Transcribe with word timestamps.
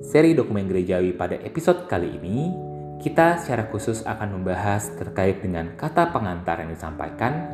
seri 0.00 0.32
dokumen 0.32 0.72
gerejawi 0.72 1.12
pada 1.12 1.36
episode 1.44 1.84
kali 1.84 2.16
ini, 2.16 2.72
kita 3.02 3.40
secara 3.42 3.66
khusus 3.70 4.06
akan 4.06 4.40
membahas 4.40 4.92
terkait 4.94 5.42
dengan 5.42 5.74
kata 5.74 6.12
pengantar 6.14 6.62
yang 6.62 6.70
disampaikan 6.70 7.50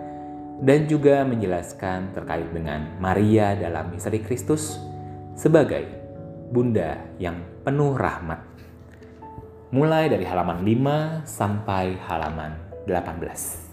dan 0.61 0.85
juga 0.85 1.25
menjelaskan 1.25 2.13
terkait 2.13 2.53
dengan 2.53 3.01
Maria 3.01 3.57
dalam 3.57 3.89
misteri 3.91 4.21
Kristus 4.21 4.77
sebagai 5.33 5.89
bunda 6.53 7.01
yang 7.17 7.41
penuh 7.65 7.97
rahmat. 7.97 8.45
Mulai 9.71 10.11
dari 10.11 10.27
halaman 10.27 10.67
5 10.67 11.25
sampai 11.25 11.97
halaman 12.11 12.59
18. 12.85 13.71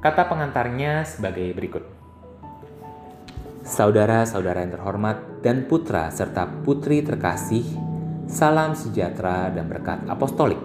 Kata 0.00 0.22
pengantarnya 0.28 1.04
sebagai 1.04 1.52
berikut. 1.52 1.84
Saudara-saudara 3.64 4.60
yang 4.60 4.76
terhormat 4.76 5.40
dan 5.40 5.64
putra 5.64 6.12
serta 6.12 6.44
putri 6.64 7.00
terkasih 7.00 7.64
Salam 8.24 8.72
sejahtera 8.72 9.52
dan 9.52 9.68
berkat 9.68 10.00
apostolik. 10.08 10.56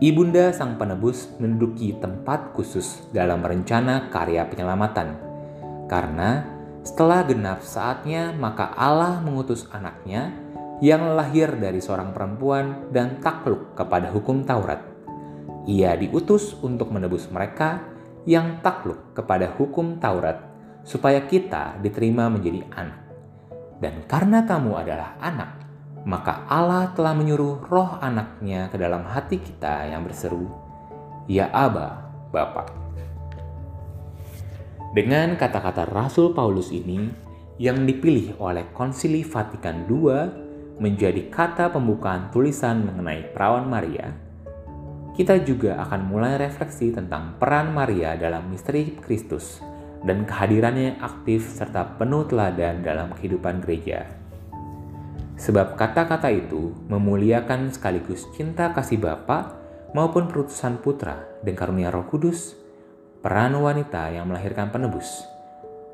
Ibunda 0.00 0.56
Sang 0.56 0.80
Penebus 0.80 1.28
menduduki 1.36 1.92
tempat 2.00 2.56
khusus 2.56 3.04
dalam 3.12 3.44
rencana 3.44 4.08
karya 4.08 4.48
penyelamatan. 4.48 5.20
Karena 5.84 6.44
setelah 6.80 7.28
genap 7.28 7.60
saatnya 7.60 8.32
maka 8.32 8.72
Allah 8.72 9.20
mengutus 9.20 9.68
anaknya 9.68 10.32
yang 10.80 11.12
lahir 11.12 11.56
dari 11.56 11.80
seorang 11.80 12.12
perempuan 12.12 12.88
dan 12.92 13.20
takluk 13.20 13.76
kepada 13.76 14.12
hukum 14.12 14.44
Taurat. 14.48 14.80
Ia 15.64 15.96
diutus 15.96 16.56
untuk 16.60 16.92
menebus 16.92 17.28
mereka 17.32 17.80
yang 18.28 18.64
takluk 18.64 19.12
kepada 19.12 19.52
hukum 19.56 20.00
Taurat 20.00 20.40
supaya 20.84 21.24
kita 21.24 21.80
diterima 21.80 22.28
menjadi 22.28 22.64
anak. 22.76 23.00
Dan 23.80 24.04
karena 24.08 24.44
kamu 24.44 24.72
adalah 24.76 25.16
anak, 25.20 25.63
maka 26.04 26.44
Allah 26.48 26.92
telah 26.92 27.16
menyuruh 27.16 27.64
roh 27.64 27.96
anaknya 28.00 28.68
ke 28.68 28.76
dalam 28.76 29.08
hati 29.08 29.40
kita 29.40 29.88
yang 29.88 30.04
berseru, 30.04 30.52
Ya 31.24 31.48
Aba, 31.48 32.12
Bapa. 32.28 32.68
Dengan 34.92 35.34
kata-kata 35.34 35.88
Rasul 35.88 36.36
Paulus 36.36 36.70
ini, 36.70 37.08
yang 37.58 37.82
dipilih 37.88 38.36
oleh 38.38 38.68
Konsili 38.76 39.24
Vatikan 39.24 39.88
II 39.88 40.12
menjadi 40.78 41.30
kata 41.32 41.72
pembukaan 41.72 42.28
tulisan 42.30 42.84
mengenai 42.84 43.32
perawan 43.32 43.66
Maria, 43.66 44.12
kita 45.14 45.38
juga 45.46 45.78
akan 45.86 46.10
mulai 46.10 46.34
refleksi 46.36 46.90
tentang 46.90 47.38
peran 47.38 47.70
Maria 47.70 48.18
dalam 48.18 48.50
misteri 48.50 48.98
Kristus 48.98 49.62
dan 50.02 50.26
kehadirannya 50.26 50.98
aktif 50.98 51.46
serta 51.48 51.96
penuh 51.96 52.26
teladan 52.26 52.82
dalam 52.82 53.14
kehidupan 53.14 53.62
gereja. 53.62 54.23
Sebab 55.34 55.74
kata-kata 55.74 56.30
itu 56.30 56.70
memuliakan 56.86 57.74
sekaligus 57.74 58.22
cinta 58.38 58.70
kasih 58.70 59.02
Bapa 59.02 59.58
maupun 59.94 60.30
perutusan 60.30 60.78
putra 60.78 61.26
dan 61.42 61.54
karunia 61.58 61.90
roh 61.90 62.06
kudus, 62.06 62.54
peran 63.18 63.58
wanita 63.58 64.14
yang 64.14 64.30
melahirkan 64.30 64.70
penebus, 64.70 65.26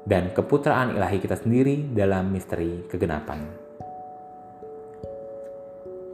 dan 0.05 0.33
keputraan 0.37 0.97
ilahi 0.97 1.21
kita 1.21 1.41
sendiri 1.41 1.89
dalam 1.93 2.29
misteri 2.33 2.85
kegenapan. 2.89 3.71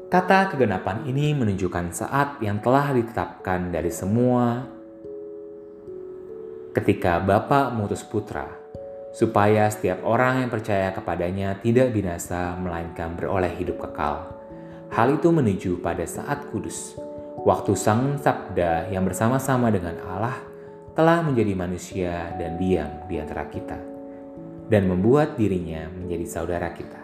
Kata 0.07 0.47
kegenapan 0.55 1.03
ini 1.11 1.35
menunjukkan 1.35 1.91
saat 1.91 2.39
yang 2.39 2.63
telah 2.63 2.95
ditetapkan 2.95 3.75
dari 3.75 3.91
semua 3.91 4.63
ketika 6.71 7.19
Bapa 7.19 7.75
mengutus 7.75 8.07
putra 8.07 8.66
supaya 9.17 9.73
setiap 9.73 10.05
orang 10.05 10.45
yang 10.45 10.53
percaya 10.53 10.93
kepadanya 10.93 11.57
tidak 11.65 11.89
binasa 11.97 12.53
melainkan 12.61 13.17
beroleh 13.17 13.49
hidup 13.57 13.89
kekal. 13.89 14.29
Hal 14.93 15.17
itu 15.17 15.33
menuju 15.33 15.81
pada 15.81 16.05
saat 16.05 16.45
kudus, 16.53 17.01
waktu 17.41 17.73
Sang 17.73 18.21
Sabda 18.21 18.93
yang 18.93 19.09
bersama-sama 19.09 19.73
dengan 19.73 19.97
Allah 20.05 20.37
telah 20.93 21.25
menjadi 21.25 21.57
manusia 21.57 22.13
dan 22.37 22.61
diam 22.61 23.09
di 23.09 23.17
antara 23.17 23.49
kita, 23.49 23.81
dan 24.69 24.85
membuat 24.85 25.41
dirinya 25.41 25.89
menjadi 25.97 26.27
saudara 26.29 26.69
kita. 26.77 27.01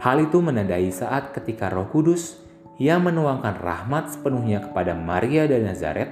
Hal 0.00 0.24
itu 0.24 0.40
menandai 0.40 0.88
saat 0.88 1.36
ketika 1.36 1.68
Roh 1.68 1.92
Kudus 1.92 2.40
yang 2.80 3.04
menuangkan 3.04 3.60
rahmat 3.60 4.16
sepenuhnya 4.16 4.64
kepada 4.64 4.96
Maria 4.96 5.44
dan 5.44 5.68
Nazaret 5.68 6.08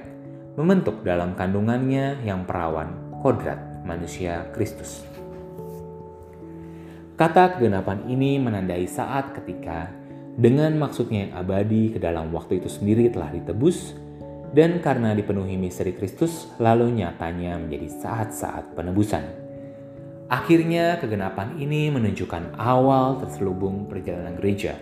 membentuk 0.53 1.01
dalam 1.01 1.33
kandungannya 1.33 2.21
yang 2.21 2.45
perawan 2.45 3.17
kodrat 3.23 3.76
manusia 3.87 4.51
Kristus. 4.51 5.07
Kata 7.15 7.57
kegenapan 7.57 8.05
ini 8.11 8.37
menandai 8.37 8.85
saat 8.85 9.33
ketika 9.33 9.89
dengan 10.37 10.77
maksudnya 10.77 11.25
yang 11.25 11.33
abadi 11.39 11.95
ke 11.95 11.97
dalam 11.97 12.29
waktu 12.29 12.61
itu 12.61 12.69
sendiri 12.69 13.09
telah 13.09 13.33
ditebus 13.33 13.97
dan 14.53 14.77
karena 14.85 15.17
dipenuhi 15.17 15.57
misteri 15.57 15.97
Kristus 15.97 16.45
lalu 16.61 16.93
nyatanya 16.93 17.57
menjadi 17.57 17.89
saat-saat 17.89 18.77
penebusan. 18.77 19.25
Akhirnya 20.27 20.99
kegenapan 20.99 21.55
ini 21.55 21.87
menunjukkan 21.87 22.59
awal 22.59 23.17
terselubung 23.17 23.87
perjalanan 23.87 24.35
gereja. 24.35 24.75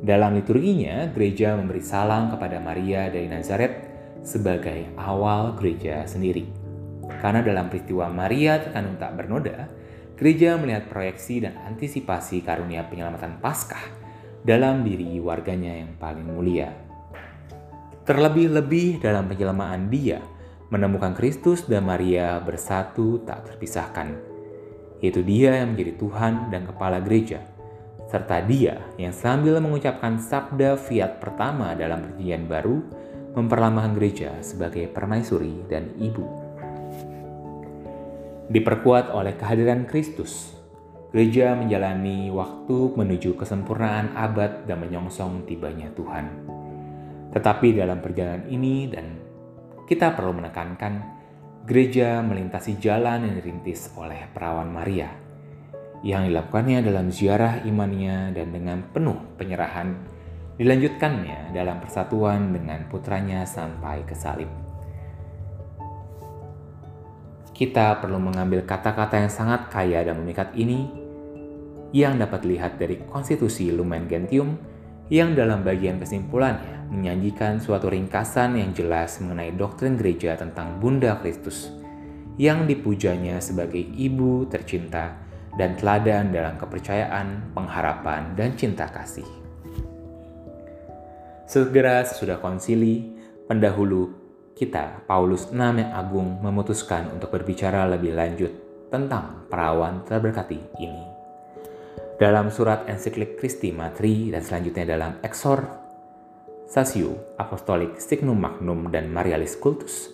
Dalam 0.00 0.36
liturginya, 0.36 1.08
gereja 1.12 1.56
memberi 1.56 1.80
salam 1.80 2.28
kepada 2.32 2.60
Maria 2.60 3.08
dari 3.08 3.28
Nazaret 3.28 3.88
sebagai 4.20 4.92
awal 4.96 5.56
gereja 5.56 6.04
sendiri. 6.04 6.59
Karena 7.18 7.42
dalam 7.42 7.66
peristiwa 7.66 8.06
Maria 8.06 8.62
terkandung 8.62 8.94
tak 9.02 9.18
bernoda, 9.18 9.66
gereja 10.14 10.54
melihat 10.54 10.86
proyeksi 10.86 11.42
dan 11.42 11.58
antisipasi 11.66 12.46
karunia 12.46 12.86
penyelamatan 12.86 13.42
Paskah 13.42 13.82
dalam 14.46 14.86
diri 14.86 15.18
warganya 15.18 15.74
yang 15.82 15.98
paling 15.98 16.28
mulia. 16.28 16.70
Terlebih-lebih 18.06 19.02
dalam 19.02 19.26
penyelamaan 19.26 19.90
dia, 19.90 20.22
menemukan 20.70 21.12
Kristus 21.12 21.66
dan 21.66 21.84
Maria 21.84 22.38
bersatu 22.38 23.20
tak 23.26 23.50
terpisahkan. 23.50 24.14
Itu 25.02 25.24
dia 25.26 25.64
yang 25.64 25.74
menjadi 25.74 25.92
Tuhan 25.98 26.32
dan 26.52 26.68
Kepala 26.68 27.00
Gereja, 27.02 27.40
serta 28.10 28.42
dia 28.42 28.80
yang 28.98 29.14
sambil 29.14 29.62
mengucapkan 29.62 30.18
sabda 30.18 30.74
fiat 30.74 31.22
pertama 31.22 31.72
dalam 31.78 32.02
perjanjian 32.02 32.44
baru, 32.50 32.82
memperlambangkan 33.38 33.94
gereja 33.94 34.34
sebagai 34.42 34.90
permaisuri 34.90 35.62
dan 35.70 35.94
ibu 36.02 36.49
diperkuat 38.50 39.14
oleh 39.14 39.38
kehadiran 39.38 39.86
Kristus. 39.86 40.58
Gereja 41.14 41.54
menjalani 41.54 42.30
waktu 42.30 42.94
menuju 42.98 43.38
kesempurnaan 43.38 44.14
abad 44.14 44.66
dan 44.66 44.78
menyongsong 44.82 45.46
tibanya 45.46 45.90
Tuhan. 45.94 46.26
Tetapi 47.30 47.78
dalam 47.78 48.02
perjalanan 48.02 48.46
ini 48.50 48.90
dan 48.90 49.06
kita 49.86 50.14
perlu 50.14 50.38
menekankan 50.38 51.18
gereja 51.66 52.22
melintasi 52.22 52.78
jalan 52.82 53.26
yang 53.26 53.34
dirintis 53.38 53.94
oleh 53.94 54.26
perawan 54.34 54.70
Maria 54.70 55.10
yang 56.00 56.26
dilakukannya 56.26 56.80
dalam 56.80 57.12
ziarah 57.12 57.60
imannya 57.62 58.32
dan 58.32 58.48
dengan 58.50 58.80
penuh 58.88 59.36
penyerahan 59.36 59.92
dilanjutkannya 60.56 61.52
dalam 61.52 61.76
persatuan 61.78 62.56
dengan 62.56 62.88
putranya 62.88 63.44
sampai 63.44 64.00
ke 64.08 64.16
salib 64.16 64.59
kita 67.60 68.00
perlu 68.00 68.16
mengambil 68.16 68.64
kata-kata 68.64 69.20
yang 69.20 69.28
sangat 69.28 69.68
kaya 69.68 70.00
dan 70.00 70.16
memikat 70.24 70.48
ini 70.56 70.88
yang 71.92 72.16
dapat 72.16 72.40
dilihat 72.40 72.80
dari 72.80 73.04
konstitusi 73.04 73.68
Lumen 73.68 74.08
Gentium 74.08 74.56
yang 75.12 75.36
dalam 75.36 75.60
bagian 75.60 76.00
kesimpulannya 76.00 76.88
menyajikan 76.88 77.60
suatu 77.60 77.92
ringkasan 77.92 78.56
yang 78.56 78.72
jelas 78.72 79.20
mengenai 79.20 79.52
doktrin 79.52 80.00
gereja 80.00 80.40
tentang 80.40 80.80
Bunda 80.80 81.20
Kristus 81.20 81.68
yang 82.40 82.64
dipujanya 82.64 83.36
sebagai 83.44 83.84
ibu 83.92 84.48
tercinta 84.48 85.20
dan 85.60 85.76
teladan 85.76 86.32
dalam 86.32 86.56
kepercayaan, 86.56 87.52
pengharapan, 87.52 88.32
dan 88.40 88.56
cinta 88.56 88.88
kasih. 88.88 89.28
Segera 91.44 92.06
sesudah 92.08 92.40
konsili, 92.40 93.12
pendahulu 93.44 94.19
kita, 94.60 95.08
Paulus 95.08 95.48
yang 95.48 95.88
agung, 95.96 96.36
memutuskan 96.44 97.08
untuk 97.16 97.32
berbicara 97.32 97.88
lebih 97.88 98.12
lanjut 98.12 98.52
tentang 98.92 99.48
perawan 99.48 100.04
terberkati 100.04 100.60
ini. 100.76 101.00
Dalam 102.20 102.52
surat 102.52 102.84
ensiklik 102.84 103.40
Christi 103.40 103.72
Matri 103.72 104.28
dan 104.28 104.44
selanjutnya 104.44 104.84
dalam 104.84 105.16
Exhortatio 105.24 107.16
Apostolic 107.40 107.96
Signum 107.96 108.36
Magnum 108.36 108.92
dan 108.92 109.08
Marialis 109.08 109.56
Cultus, 109.56 110.12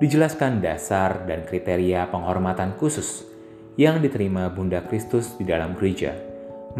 dijelaskan 0.00 0.64
dasar 0.64 1.28
dan 1.28 1.44
kriteria 1.44 2.08
penghormatan 2.08 2.72
khusus 2.80 3.28
yang 3.76 4.00
diterima 4.00 4.48
Bunda 4.48 4.80
Kristus 4.88 5.36
di 5.36 5.44
dalam 5.44 5.76
gereja, 5.76 6.16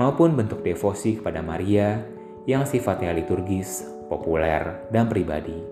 maupun 0.01 0.33
bentuk 0.33 0.65
devosi 0.65 1.21
kepada 1.21 1.45
Maria 1.45 2.01
yang 2.49 2.65
sifatnya 2.65 3.13
liturgis, 3.13 3.85
populer, 4.09 4.89
dan 4.89 5.13
pribadi, 5.13 5.72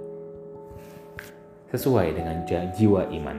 sesuai 1.70 2.18
dengan 2.18 2.42
jiwa 2.46 3.06
iman. 3.14 3.38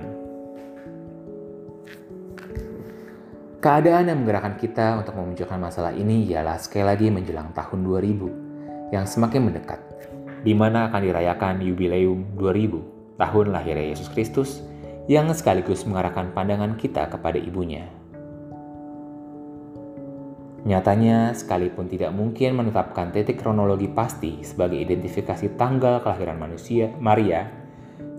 Keadaan 3.62 4.10
yang 4.10 4.26
menggerakkan 4.26 4.58
kita 4.58 4.98
untuk 4.98 5.14
memunculkan 5.14 5.62
masalah 5.62 5.94
ini 5.94 6.26
ialah 6.34 6.58
sekali 6.58 6.82
lagi 6.82 7.14
menjelang 7.14 7.54
tahun 7.54 7.86
2000 7.86 8.90
yang 8.90 9.06
semakin 9.06 9.54
mendekat, 9.54 9.78
di 10.42 10.58
mana 10.58 10.90
akan 10.90 11.02
dirayakan 11.06 11.62
Yubileum 11.62 12.34
2000, 12.42 13.22
tahun 13.22 13.46
lahirnya 13.54 13.94
Yesus 13.94 14.10
Kristus, 14.10 14.66
yang 15.06 15.30
sekaligus 15.30 15.86
mengarahkan 15.86 16.34
pandangan 16.34 16.74
kita 16.74 17.06
kepada 17.06 17.38
ibunya. 17.38 17.86
Nyatanya, 20.66 21.38
sekalipun 21.38 21.86
tidak 21.86 22.18
mungkin 22.18 22.58
menetapkan 22.58 23.14
titik 23.14 23.46
kronologi 23.46 23.90
pasti 23.90 24.42
sebagai 24.42 24.82
identifikasi 24.82 25.54
tanggal 25.54 26.02
kelahiran 26.02 26.38
manusia 26.42 26.90
Maria, 26.98 27.61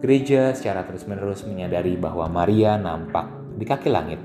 gereja 0.02 0.50
secara 0.50 0.82
terus-menerus 0.82 1.46
menyadari 1.46 1.94
bahwa 1.94 2.26
Maria 2.26 2.74
nampak 2.74 3.30
di 3.54 3.62
kaki 3.62 3.86
langit 3.86 4.18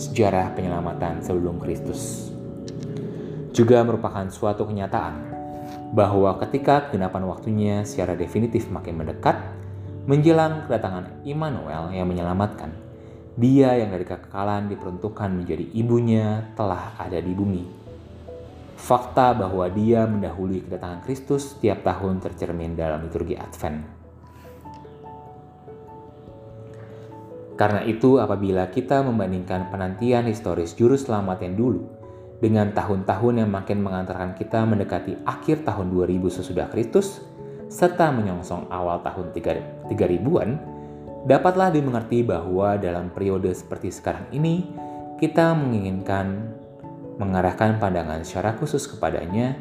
sejarah 0.00 0.56
penyelamatan 0.56 1.20
sebelum 1.20 1.60
Kristus. 1.60 2.32
Juga 3.52 3.84
merupakan 3.84 4.24
suatu 4.32 4.64
kenyataan 4.64 5.28
bahwa 5.92 6.32
ketika 6.40 6.88
kegenapan 6.88 7.28
waktunya 7.28 7.84
secara 7.84 8.16
definitif 8.16 8.72
makin 8.72 9.04
mendekat, 9.04 9.36
menjelang 10.08 10.64
kedatangan 10.64 11.20
Immanuel 11.28 11.92
yang 11.92 12.08
menyelamatkan, 12.08 12.72
dia 13.36 13.76
yang 13.76 13.92
dari 13.92 14.08
kekekalan 14.08 14.72
diperuntukkan 14.72 15.28
menjadi 15.28 15.68
ibunya 15.76 16.56
telah 16.56 16.96
ada 16.96 17.20
di 17.20 17.36
bumi. 17.36 17.68
Fakta 18.80 19.36
bahwa 19.36 19.68
dia 19.68 20.08
mendahului 20.08 20.64
kedatangan 20.64 21.04
Kristus 21.04 21.52
setiap 21.52 21.84
tahun 21.84 22.24
tercermin 22.24 22.78
dalam 22.78 23.04
liturgi 23.04 23.36
Advent. 23.36 23.97
Karena 27.58 27.82
itu, 27.82 28.22
apabila 28.22 28.70
kita 28.70 29.02
membandingkan 29.02 29.66
penantian 29.66 30.30
historis 30.30 30.78
juru 30.78 30.94
selamat 30.94 31.42
yang 31.42 31.58
dulu 31.58 31.82
dengan 32.38 32.70
tahun-tahun 32.70 33.42
yang 33.42 33.50
makin 33.50 33.82
mengantarkan 33.82 34.38
kita 34.38 34.62
mendekati 34.62 35.18
akhir 35.26 35.66
tahun 35.66 35.90
2000 35.90 36.38
sesudah 36.38 36.70
Kristus, 36.70 37.18
serta 37.66 38.14
menyongsong 38.14 38.70
awal 38.70 39.02
tahun 39.02 39.34
3000-an, 39.34 40.50
dapatlah 41.26 41.74
dimengerti 41.74 42.22
bahwa 42.22 42.78
dalam 42.78 43.10
periode 43.10 43.50
seperti 43.50 43.90
sekarang 43.90 44.30
ini, 44.30 44.62
kita 45.18 45.50
menginginkan 45.50 46.54
mengarahkan 47.18 47.82
pandangan 47.82 48.22
secara 48.22 48.54
khusus 48.54 48.86
kepadanya, 48.86 49.58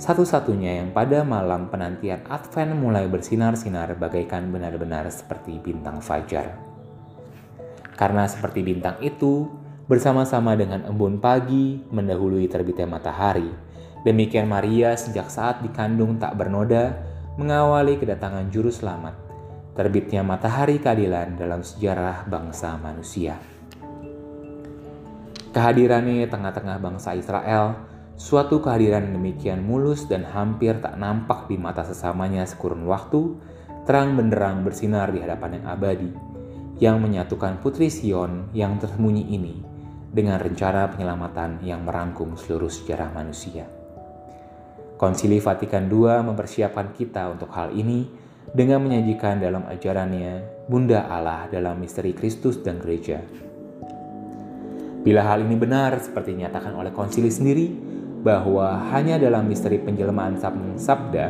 satu-satunya 0.00 0.80
yang 0.80 0.96
pada 0.96 1.20
malam 1.22 1.68
penantian 1.68 2.24
Advent 2.26 2.72
mulai 2.72 3.04
bersinar-sinar 3.04 4.00
bagaikan 4.00 4.48
benar-benar 4.48 5.06
seperti 5.12 5.60
bintang 5.60 6.00
fajar. 6.00 6.73
Karena 7.94 8.26
seperti 8.26 8.66
bintang 8.66 8.98
itu, 8.98 9.46
bersama-sama 9.86 10.56
dengan 10.58 10.82
embun 10.88 11.22
pagi 11.22 11.78
mendahului 11.92 12.50
terbitnya 12.50 12.88
matahari. 12.88 13.46
Demikian 14.02 14.50
Maria 14.50 14.98
sejak 14.98 15.30
saat 15.30 15.60
dikandung 15.64 16.20
tak 16.20 16.36
bernoda 16.36 16.98
mengawali 17.40 17.96
kedatangan 17.96 18.50
juru 18.52 18.68
selamat, 18.68 19.16
terbitnya 19.78 20.20
matahari 20.20 20.82
keadilan 20.82 21.36
dalam 21.38 21.64
sejarah 21.64 22.28
bangsa 22.28 22.76
manusia. 22.76 23.36
Kehadirannya 25.54 26.26
tengah-tengah 26.26 26.82
bangsa 26.82 27.14
Israel, 27.14 27.78
suatu 28.18 28.58
kehadiran 28.58 29.14
demikian 29.14 29.62
mulus 29.62 30.10
dan 30.10 30.26
hampir 30.26 30.82
tak 30.82 30.98
nampak 30.98 31.46
di 31.46 31.54
mata 31.54 31.86
sesamanya 31.86 32.42
sekurun 32.42 32.84
waktu, 32.90 33.38
terang 33.86 34.18
benderang 34.18 34.66
bersinar 34.66 35.14
di 35.14 35.22
hadapan 35.22 35.62
yang 35.62 35.66
abadi 35.70 36.33
yang 36.82 36.98
menyatukan 36.98 37.62
Putri 37.62 37.90
Sion 37.90 38.50
yang 38.56 38.78
tersembunyi 38.82 39.30
ini 39.30 39.54
dengan 40.14 40.38
rencana 40.38 40.90
penyelamatan 40.94 41.62
yang 41.66 41.82
merangkum 41.82 42.38
seluruh 42.38 42.70
sejarah 42.70 43.10
manusia. 43.10 43.66
Konsili 44.94 45.42
Vatikan 45.42 45.90
II 45.90 46.06
mempersiapkan 46.22 46.94
kita 46.94 47.34
untuk 47.34 47.50
hal 47.50 47.74
ini 47.74 48.06
dengan 48.54 48.86
menyajikan 48.86 49.42
dalam 49.42 49.66
ajarannya 49.66 50.66
Bunda 50.70 51.10
Allah 51.10 51.50
dalam 51.50 51.82
misteri 51.82 52.14
Kristus 52.14 52.62
dan 52.62 52.78
gereja. 52.78 53.18
Bila 55.04 55.20
hal 55.26 55.44
ini 55.44 55.58
benar 55.58 56.00
seperti 56.00 56.32
dinyatakan 56.32 56.72
oleh 56.72 56.94
konsili 56.94 57.28
sendiri, 57.28 57.66
bahwa 58.24 58.88
hanya 58.88 59.20
dalam 59.20 59.44
misteri 59.44 59.76
penjelmaan 59.76 60.40
sabda, 60.80 61.26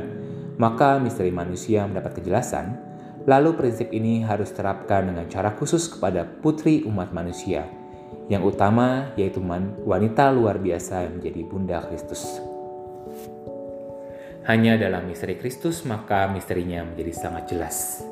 maka 0.55 1.03
misteri 1.03 1.35
manusia 1.35 1.83
mendapat 1.83 2.23
kejelasan, 2.23 2.79
Lalu 3.25 3.57
prinsip 3.57 3.89
ini 3.89 4.21
harus 4.21 4.53
terapkan 4.53 5.09
dengan 5.09 5.25
cara 5.33 5.57
khusus 5.57 5.89
kepada 5.89 6.29
putri 6.29 6.85
umat 6.85 7.09
manusia. 7.17 7.65
Yang 8.29 8.57
utama 8.57 9.13
yaitu 9.17 9.41
wanita 9.85 10.29
luar 10.33 10.61
biasa 10.61 11.09
yang 11.09 11.21
menjadi 11.21 11.41
Bunda 11.45 11.79
Kristus. 11.89 12.25
Hanya 14.45 14.77
dalam 14.77 15.09
misteri 15.09 15.41
Kristus 15.41 15.89
maka 15.89 16.29
misterinya 16.29 16.85
menjadi 16.85 17.13
sangat 17.17 17.45
jelas. 17.49 18.05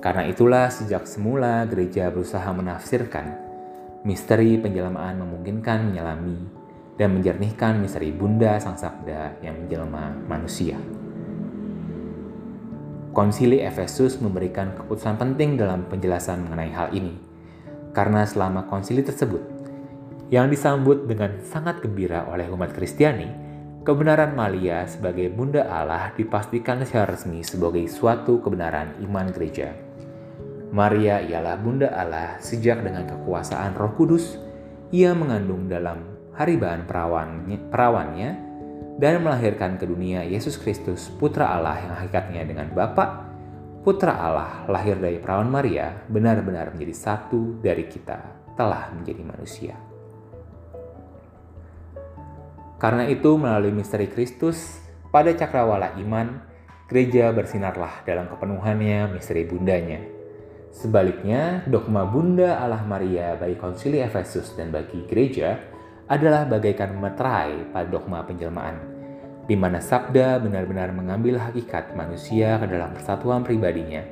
Karena 0.00 0.24
itulah 0.24 0.72
sejak 0.72 1.04
semula 1.04 1.68
gereja 1.68 2.08
berusaha 2.08 2.48
menafsirkan 2.56 3.50
misteri 4.00 4.56
penjelamaan 4.56 5.20
memungkinkan 5.20 5.92
menyelami 5.92 6.40
dan 6.96 7.16
menjernihkan 7.16 7.80
misteri 7.80 8.08
Bunda 8.12 8.56
Sang 8.56 8.80
Sabda 8.80 9.40
yang 9.44 9.64
menjelma 9.64 10.16
manusia. 10.24 10.80
Konsili 13.10 13.58
Efesus 13.58 14.22
memberikan 14.22 14.70
keputusan 14.78 15.18
penting 15.18 15.58
dalam 15.58 15.82
penjelasan 15.90 16.46
mengenai 16.46 16.70
hal 16.70 16.94
ini. 16.94 17.18
Karena 17.90 18.22
selama 18.22 18.70
konsili 18.70 19.02
tersebut, 19.02 19.42
yang 20.30 20.46
disambut 20.46 21.10
dengan 21.10 21.42
sangat 21.42 21.82
gembira 21.82 22.22
oleh 22.30 22.46
umat 22.54 22.70
Kristiani, 22.70 23.26
kebenaran 23.82 24.38
Malia 24.38 24.86
sebagai 24.86 25.26
Bunda 25.26 25.66
Allah 25.66 26.14
dipastikan 26.14 26.86
secara 26.86 27.18
resmi 27.18 27.42
sebagai 27.42 27.82
suatu 27.90 28.38
kebenaran 28.38 28.94
iman 29.02 29.26
gereja. 29.34 29.74
Maria 30.70 31.18
ialah 31.18 31.58
Bunda 31.58 31.90
Allah 31.90 32.38
sejak 32.38 32.86
dengan 32.86 33.10
kekuasaan 33.10 33.74
Roh 33.74 33.90
Kudus, 33.98 34.38
ia 34.94 35.10
mengandung 35.18 35.66
dalam 35.66 36.06
haribaan 36.38 36.86
perawannya, 36.86 37.58
perawannya 37.74 38.49
dan 38.96 39.22
melahirkan 39.22 39.78
ke 39.78 39.84
dunia 39.84 40.26
Yesus 40.26 40.58
Kristus, 40.58 41.12
Putra 41.12 41.52
Allah 41.54 41.78
yang 41.78 41.94
hakikatnya 41.94 42.42
dengan 42.48 42.72
Bapa, 42.72 43.30
Putra 43.80 44.12
Allah 44.12 44.68
lahir 44.68 44.98
dari 44.98 45.16
perawan 45.22 45.48
Maria, 45.48 46.04
benar-benar 46.10 46.74
menjadi 46.74 46.92
satu 46.92 47.62
dari 47.62 47.88
kita, 47.88 48.18
telah 48.58 48.92
menjadi 48.92 49.22
manusia. 49.24 49.74
Karena 52.80 53.04
itu, 53.08 53.36
melalui 53.36 53.72
misteri 53.72 54.08
Kristus, 54.08 54.80
pada 55.12 55.32
cakrawala 55.36 55.96
iman, 56.00 56.40
gereja 56.88 57.28
bersinarlah 57.30 58.02
dalam 58.08 58.28
kepenuhannya 58.28 59.12
misteri 59.12 59.44
bundanya. 59.44 60.00
Sebaliknya, 60.70 61.66
dogma 61.66 62.06
Bunda 62.06 62.62
Allah 62.62 62.80
Maria 62.86 63.34
bagi 63.36 63.58
konsili 63.58 64.00
Efesus 64.00 64.54
dan 64.54 64.70
bagi 64.72 65.04
gereja 65.04 65.69
adalah 66.10 66.42
bagaikan 66.42 66.98
meterai 66.98 67.70
pada 67.70 67.86
dogma 67.86 68.26
penjelmaan, 68.26 68.82
di 69.46 69.54
mana 69.54 69.78
sabda 69.78 70.42
benar-benar 70.42 70.90
mengambil 70.90 71.38
hakikat 71.38 71.94
manusia 71.94 72.58
ke 72.58 72.66
dalam 72.66 72.90
persatuan 72.90 73.46
pribadinya 73.46 74.02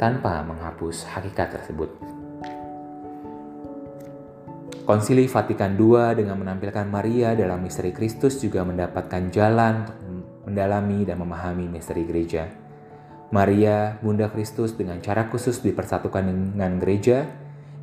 tanpa 0.00 0.40
menghapus 0.40 1.04
hakikat 1.12 1.60
tersebut. 1.60 1.92
Konsili 4.88 5.28
Vatikan 5.28 5.76
II 5.76 6.16
dengan 6.16 6.40
menampilkan 6.40 6.88
Maria 6.88 7.36
dalam 7.36 7.60
misteri 7.60 7.92
Kristus 7.92 8.40
juga 8.40 8.64
mendapatkan 8.64 9.28
jalan 9.28 9.84
untuk 9.84 10.48
mendalami 10.48 11.04
dan 11.04 11.20
memahami 11.20 11.68
misteri 11.68 12.08
gereja. 12.08 12.48
Maria, 13.28 14.00
Bunda 14.00 14.32
Kristus 14.32 14.72
dengan 14.72 15.04
cara 15.04 15.28
khusus 15.28 15.60
dipersatukan 15.60 16.56
dengan 16.56 16.80
gereja 16.80 17.28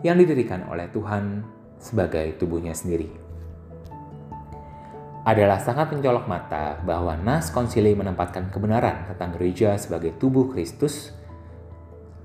yang 0.01 0.17
didirikan 0.17 0.65
oleh 0.65 0.89
Tuhan 0.89 1.45
sebagai 1.77 2.41
tubuhnya 2.41 2.73
sendiri. 2.73 3.24
Adalah 5.25 5.57
sangat 5.57 5.89
mencolok 5.89 6.29
mata 6.29 6.77
bahwa 6.85 7.17
Nas 7.17 7.49
Konsili 7.49 7.97
menempatkan 7.97 8.53
kebenaran 8.53 9.09
tentang 9.09 9.33
gereja 9.33 9.73
sebagai 9.73 10.13
tubuh 10.21 10.53
Kristus 10.53 11.09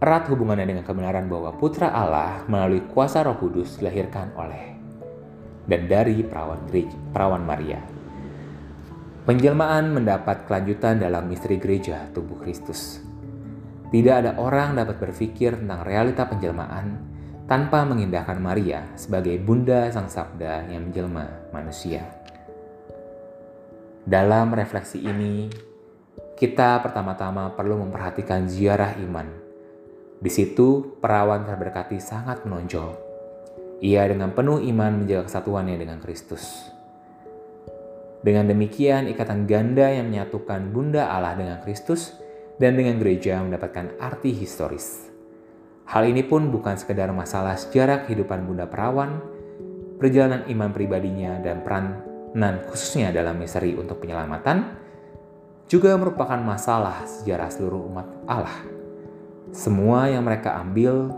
erat 0.05 0.29
hubungannya 0.29 0.69
dengan 0.69 0.85
kebenaran 0.85 1.25
bahwa 1.25 1.57
putra 1.57 1.89
Allah 1.97 2.45
melalui 2.45 2.85
kuasa 2.93 3.25
roh 3.25 3.41
kudus 3.41 3.81
dilahirkan 3.81 4.37
oleh 4.37 4.77
dan 5.65 5.89
dari 5.89 6.21
perawan, 6.21 6.61
gereja, 6.69 6.97
perawan 7.17 7.41
Maria. 7.41 7.81
Penjelmaan 9.25 9.97
mendapat 9.97 10.45
kelanjutan 10.45 11.01
dalam 11.01 11.25
misteri 11.25 11.57
gereja 11.57 12.05
tubuh 12.13 12.37
Kristus. 12.45 13.01
Tidak 13.89 14.13
ada 14.13 14.37
orang 14.37 14.77
dapat 14.77 15.01
berpikir 15.01 15.57
tentang 15.57 15.89
realita 15.89 16.29
penjelmaan 16.29 17.01
tanpa 17.49 17.81
mengindahkan 17.89 18.37
Maria 18.37 18.93
sebagai 18.93 19.41
bunda 19.41 19.89
sang 19.89 20.13
sabda 20.13 20.69
yang 20.69 20.93
menjelma 20.93 21.49
manusia. 21.49 22.21
Dalam 24.11 24.51
refleksi 24.59 25.07
ini, 25.07 25.47
kita 26.35 26.83
pertama-tama 26.83 27.55
perlu 27.55 27.79
memperhatikan 27.79 28.51
ziarah 28.51 28.99
iman 29.07 29.31
di 30.19 30.27
situ 30.27 30.99
perawan 30.99 31.47
terberkati 31.47 32.03
sangat 32.03 32.43
menonjol. 32.43 32.99
Ia 33.79 34.11
dengan 34.11 34.35
penuh 34.35 34.59
iman 34.67 34.99
menjaga 34.99 35.31
kesatuannya 35.31 35.79
dengan 35.79 36.03
Kristus. 36.03 36.43
Dengan 38.27 38.51
demikian 38.51 39.07
ikatan 39.15 39.47
ganda 39.47 39.87
yang 39.95 40.11
menyatukan 40.11 40.75
Bunda 40.75 41.07
Allah 41.07 41.39
dengan 41.39 41.63
Kristus 41.63 42.11
dan 42.59 42.75
dengan 42.75 42.99
gereja 42.99 43.39
mendapatkan 43.47 43.95
arti 44.03 44.35
historis. 44.35 45.07
Hal 45.87 46.11
ini 46.11 46.27
pun 46.27 46.51
bukan 46.51 46.75
sekedar 46.75 47.15
masalah 47.15 47.55
sejarah 47.55 48.11
kehidupan 48.11 48.43
Bunda 48.43 48.67
Perawan, 48.67 49.23
perjalanan 50.03 50.51
iman 50.51 50.75
pribadinya 50.75 51.39
dan 51.39 51.63
peranan 52.31 52.63
khususnya 52.71 53.11
dalam 53.11 53.37
misteri 53.37 53.75
untuk 53.75 53.99
penyelamatan, 54.03 54.79
juga 55.71 55.95
merupakan 55.95 56.39
masalah 56.39 57.07
sejarah 57.07 57.51
seluruh 57.51 57.87
umat 57.91 58.07
Allah 58.27 58.81
semua 59.51 60.07
yang 60.07 60.23
mereka 60.23 60.63
ambil, 60.63 61.11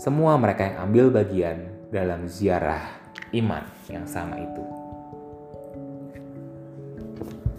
semua 0.00 0.40
mereka 0.40 0.64
yang 0.64 0.88
ambil 0.88 1.12
bagian 1.12 1.68
dalam 1.92 2.24
ziarah 2.24 2.80
iman 3.36 3.60
yang 3.92 4.08
sama 4.08 4.40
itu. 4.40 4.64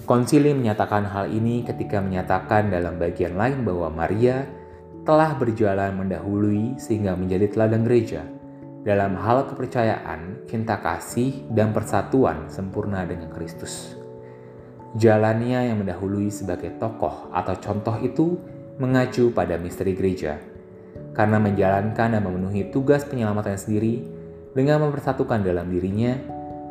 Konsili 0.09 0.57
menyatakan 0.57 1.05
hal 1.05 1.29
ini 1.29 1.61
ketika 1.61 2.01
menyatakan 2.01 2.73
dalam 2.73 2.97
bagian 2.97 3.37
lain 3.37 3.61
bahwa 3.61 3.93
Maria 3.93 4.49
telah 5.05 5.37
berjalan 5.37 5.93
mendahului 5.93 6.81
sehingga 6.81 7.13
menjadi 7.13 7.45
teladan 7.53 7.85
gereja 7.85 8.25
dalam 8.87 9.19
hal 9.19 9.51
kepercayaan, 9.51 10.47
cinta 10.47 10.79
kasih, 10.79 11.43
dan 11.51 11.75
persatuan 11.75 12.47
sempurna 12.47 13.03
dengan 13.03 13.27
Kristus. 13.35 13.99
Jalannya 14.95 15.67
yang 15.67 15.83
mendahului 15.83 16.31
sebagai 16.31 16.79
tokoh 16.79 17.27
atau 17.35 17.51
contoh 17.59 17.99
itu 17.99 18.39
mengacu 18.79 19.35
pada 19.35 19.59
misteri 19.59 19.91
gereja, 19.91 20.39
karena 21.11 21.35
menjalankan 21.35 22.15
dan 22.15 22.23
memenuhi 22.23 22.71
tugas 22.71 23.03
penyelamatannya 23.03 23.59
sendiri 23.59 24.07
dengan 24.55 24.87
mempersatukan 24.87 25.43
dalam 25.43 25.67
dirinya, 25.67 26.15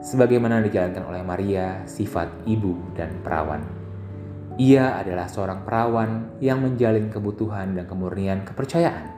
sebagaimana 0.00 0.64
dijalankan 0.64 1.04
oleh 1.04 1.20
Maria, 1.20 1.84
sifat 1.84 2.48
ibu 2.48 2.96
dan 2.96 3.12
perawan. 3.20 3.60
Ia 4.56 5.04
adalah 5.04 5.28
seorang 5.28 5.68
perawan 5.68 6.40
yang 6.40 6.64
menjalin 6.64 7.12
kebutuhan 7.12 7.76
dan 7.76 7.84
kemurnian 7.84 8.40
kepercayaan 8.48 9.12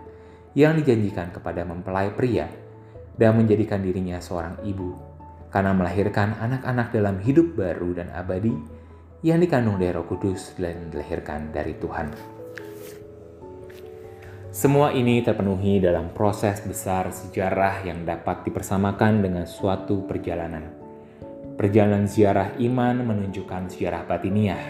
yang 0.58 0.74
dijanjikan 0.74 1.30
kepada 1.30 1.62
mempelai 1.62 2.10
pria 2.10 2.50
dan 3.18 3.34
menjadikan 3.34 3.82
dirinya 3.82 4.22
seorang 4.22 4.62
ibu 4.62 4.94
karena 5.50 5.74
melahirkan 5.74 6.38
anak-anak 6.38 6.94
dalam 6.94 7.18
hidup 7.18 7.58
baru 7.58 7.98
dan 7.98 8.08
abadi 8.14 8.54
yang 9.26 9.42
dikandung 9.42 9.82
dari 9.82 9.90
Roh 9.90 10.06
Kudus 10.06 10.54
dan 10.54 10.94
dilahirkan 10.94 11.50
dari 11.50 11.74
Tuhan. 11.74 12.38
Semua 14.54 14.90
ini 14.94 15.22
terpenuhi 15.22 15.78
dalam 15.78 16.10
proses 16.14 16.62
besar 16.62 17.10
sejarah 17.10 17.84
yang 17.84 18.02
dapat 18.06 18.42
dipersamakan 18.46 19.22
dengan 19.22 19.44
suatu 19.46 20.06
perjalanan. 20.06 20.72
Perjalanan 21.58 22.06
ziarah 22.06 22.54
iman 22.62 23.02
menunjukkan 23.02 23.70
sejarah 23.70 24.06
batiniah, 24.06 24.62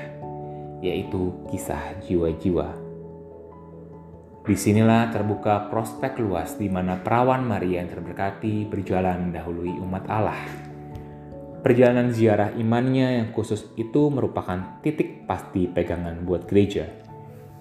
yaitu 0.80 1.36
kisah 1.52 2.00
jiwa-jiwa. 2.04 2.88
Di 4.48 4.56
sinilah 4.56 5.12
terbuka 5.12 5.68
prospek 5.68 6.24
luas 6.24 6.56
di 6.56 6.72
mana 6.72 6.96
perawan 6.96 7.44
Maria 7.44 7.84
yang 7.84 7.92
terberkati 7.92 8.64
berjalan 8.64 9.28
mendahului 9.28 9.76
umat 9.84 10.08
Allah. 10.08 10.40
Perjalanan 11.60 12.16
ziarah 12.16 12.56
imannya 12.56 13.20
yang 13.20 13.28
khusus 13.36 13.68
itu 13.76 14.08
merupakan 14.08 14.80
titik 14.80 15.28
pasti 15.28 15.68
pegangan 15.68 16.24
buat 16.24 16.48
gereja, 16.48 16.88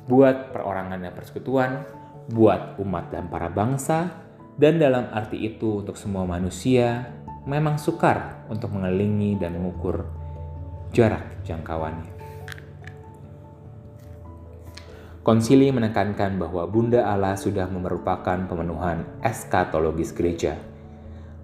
buat 0.08 0.56
perorangan 0.56 1.04
dan 1.04 1.12
persekutuan, 1.12 1.84
buat 2.32 2.80
umat 2.80 3.12
dan 3.12 3.28
para 3.28 3.52
bangsa, 3.52 4.24
dan 4.56 4.80
dalam 4.80 5.12
arti 5.12 5.44
itu 5.44 5.84
untuk 5.84 6.00
semua 6.00 6.24
manusia 6.24 7.04
memang 7.44 7.76
sukar 7.76 8.48
untuk 8.48 8.72
mengelilingi 8.72 9.36
dan 9.36 9.60
mengukur 9.60 10.08
jarak 10.96 11.44
jangkauannya. 11.44 12.17
Konsili 15.28 15.68
menekankan 15.76 16.40
bahwa 16.40 16.64
Bunda 16.72 17.04
Allah 17.04 17.36
sudah 17.36 17.68
memerupakan 17.68 18.48
pemenuhan 18.48 19.04
eskatologis 19.20 20.16
gereja. 20.16 20.56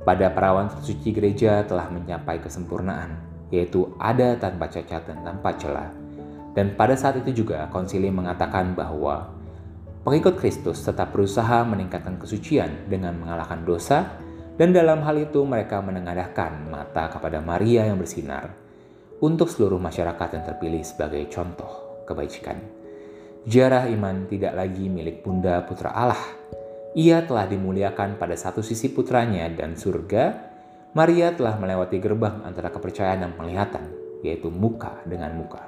Pada 0.08 0.32
perawan 0.32 0.72
tersuci 0.72 1.12
gereja 1.12 1.68
telah 1.68 1.92
mencapai 1.92 2.40
kesempurnaan, 2.40 3.20
yaitu 3.52 3.92
ada 4.00 4.40
tanpa 4.40 4.72
cacat 4.72 5.04
dan 5.04 5.20
tanpa 5.28 5.52
celah. 5.60 5.92
Dan 6.56 6.80
pada 6.80 6.96
saat 6.96 7.20
itu 7.20 7.44
juga 7.44 7.68
konsili 7.76 8.08
mengatakan 8.08 8.72
bahwa 8.72 9.36
Pengikut 10.08 10.40
Kristus 10.40 10.84
tetap 10.84 11.12
berusaha 11.12 11.64
meningkatkan 11.68 12.20
kesucian 12.20 12.88
dengan 12.88 13.20
mengalahkan 13.20 13.68
dosa, 13.68 14.16
dan 14.60 14.72
dalam 14.72 15.04
hal 15.04 15.16
itu 15.28 15.44
mereka 15.48 15.80
menengadahkan 15.84 16.72
mata 16.72 17.12
kepada 17.12 17.40
Maria 17.44 17.88
yang 17.88 18.00
bersinar 18.00 18.52
untuk 19.20 19.52
seluruh 19.52 19.80
masyarakat 19.80 20.40
yang 20.40 20.44
terpilih 20.44 20.84
sebagai 20.84 21.24
contoh 21.32 22.04
kebajikan. 22.04 22.83
Jarah 23.44 23.92
iman 23.92 24.24
tidak 24.32 24.56
lagi 24.56 24.88
milik 24.88 25.20
Bunda 25.20 25.60
Putra 25.68 25.92
Allah. 25.92 26.24
Ia 26.96 27.28
telah 27.28 27.44
dimuliakan 27.44 28.16
pada 28.16 28.40
satu 28.40 28.64
sisi 28.64 28.88
putranya 28.88 29.52
dan 29.52 29.76
surga. 29.76 30.56
Maria 30.96 31.36
telah 31.36 31.60
melewati 31.60 32.00
gerbang 32.00 32.40
antara 32.48 32.72
kepercayaan 32.72 33.20
dan 33.20 33.32
penglihatan, 33.36 33.92
yaitu 34.24 34.48
muka 34.48 34.96
dengan 35.04 35.36
muka. 35.36 35.60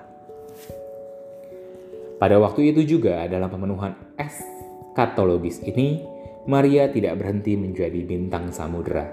Pada 2.16 2.40
waktu 2.40 2.72
itu 2.72 2.96
juga 2.96 3.28
dalam 3.28 3.52
pemenuhan 3.52 3.92
eskatologis 4.16 5.60
ini, 5.68 6.00
Maria 6.48 6.88
tidak 6.88 7.20
berhenti 7.20 7.60
menjadi 7.60 8.00
bintang 8.08 8.56
samudera 8.56 9.04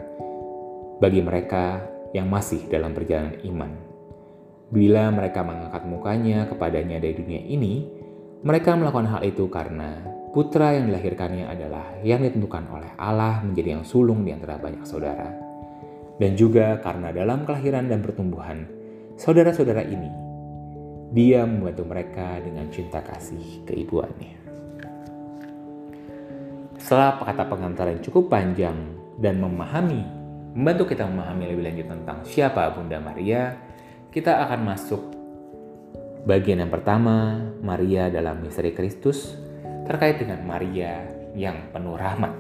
bagi 1.03 1.19
mereka 1.19 1.83
yang 2.15 2.31
masih 2.31 2.63
dalam 2.71 2.95
perjalanan 2.95 3.43
iman. 3.43 3.73
Bila 4.71 5.11
mereka 5.11 5.43
mengangkat 5.43 5.83
mukanya 5.83 6.47
kepadanya 6.47 7.03
dari 7.03 7.19
dunia 7.19 7.43
ini, 7.43 8.02
mereka 8.43 8.75
melakukan 8.75 9.07
hal 9.07 9.23
itu 9.23 9.47
karena 9.47 10.03
putra 10.35 10.75
yang 10.75 10.91
dilahirkannya 10.91 11.47
adalah 11.47 11.95
yang 12.03 12.27
ditentukan 12.27 12.67
oleh 12.75 12.91
Allah 12.99 13.39
menjadi 13.39 13.79
yang 13.79 13.87
sulung 13.87 14.27
di 14.27 14.35
antara 14.35 14.59
banyak 14.59 14.83
saudara. 14.83 15.31
Dan 16.19 16.35
juga 16.35 16.83
karena 16.83 17.15
dalam 17.15 17.47
kelahiran 17.47 17.87
dan 17.87 18.03
pertumbuhan, 18.03 18.67
saudara-saudara 19.15 19.87
ini 19.87 20.11
dia 21.15 21.47
membantu 21.47 21.87
mereka 21.87 22.43
dengan 22.43 22.67
cinta 22.75 22.99
kasih 22.99 23.63
keibuannya. 23.63 24.35
Setelah 26.83 27.23
kata 27.23 27.47
pengantar 27.47 27.95
yang 27.95 28.03
cukup 28.03 28.27
panjang 28.27 28.75
dan 29.23 29.39
memahami, 29.39 30.03
membantu 30.59 30.91
kita 30.91 31.07
memahami 31.07 31.47
lebih 31.47 31.63
lanjut 31.71 31.87
tentang 31.95 32.19
siapa 32.27 32.75
Bunda 32.75 32.99
Maria, 32.99 33.55
kita 34.11 34.43
akan 34.51 34.61
masuk 34.67 35.22
bagian 36.23 36.63
yang 36.63 36.71
pertama, 36.71 37.39
Maria 37.63 38.07
dalam 38.11 38.43
misteri 38.43 38.71
Kristus, 38.71 39.35
terkait 39.87 40.23
dengan 40.23 40.43
Maria 40.47 41.03
yang 41.35 41.71
penuh 41.75 41.99
rahmat. 41.99 42.33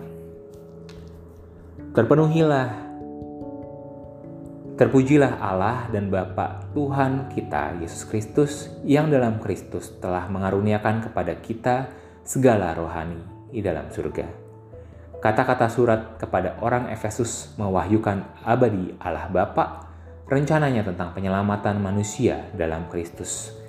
Terpenuhilah 1.92 2.92
Terpujilah 4.72 5.36
Allah 5.36 5.86
dan 5.92 6.08
Bapa 6.08 6.64
Tuhan 6.72 7.28
kita 7.30 7.76
Yesus 7.78 8.08
Kristus 8.08 8.72
yang 8.82 9.12
dalam 9.12 9.36
Kristus 9.36 9.92
telah 10.00 10.26
mengaruniakan 10.32 11.06
kepada 11.06 11.36
kita 11.38 11.92
segala 12.24 12.72
rohani 12.72 13.20
di 13.52 13.60
dalam 13.60 13.92
surga. 13.92 14.26
Kata-kata 15.22 15.68
surat 15.70 16.16
kepada 16.18 16.58
orang 16.64 16.88
Efesus 16.90 17.52
mewahyukan 17.60 18.42
abadi 18.42 18.96
Allah 18.98 19.28
Bapa 19.28 19.86
rencananya 20.26 20.82
tentang 20.88 21.14
penyelamatan 21.14 21.78
manusia 21.78 22.50
dalam 22.56 22.88
Kristus. 22.88 23.61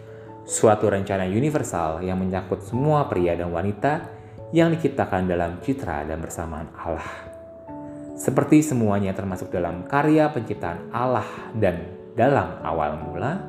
Suatu 0.44 0.92
rencana 0.92 1.24
universal 1.28 2.04
yang 2.04 2.20
menyangkut 2.20 2.64
semua 2.68 3.08
pria 3.08 3.36
dan 3.36 3.52
wanita 3.52 4.12
yang 4.52 4.70
diciptakan 4.76 5.26
dalam 5.26 5.64
citra 5.64 6.06
dan 6.06 6.20
bersamaan 6.20 6.70
Allah. 6.78 7.34
Seperti 8.14 8.62
semuanya 8.62 9.12
termasuk 9.18 9.50
dalam 9.50 9.90
karya 9.90 10.30
penciptaan 10.30 10.94
Allah 10.94 11.26
dan 11.58 11.90
dalam 12.14 12.62
awal 12.62 13.02
mula, 13.02 13.42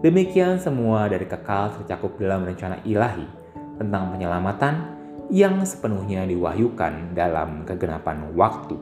demikian 0.00 0.62
semua 0.62 1.10
dari 1.10 1.26
kekal 1.26 1.74
tercakup 1.82 2.14
dalam 2.22 2.46
rencana 2.46 2.78
ilahi 2.86 3.26
tentang 3.82 4.14
penyelamatan 4.14 4.74
yang 5.34 5.58
sepenuhnya 5.66 6.22
diwahyukan 6.30 7.16
dalam 7.16 7.66
kegenapan 7.66 8.30
waktu 8.38 8.78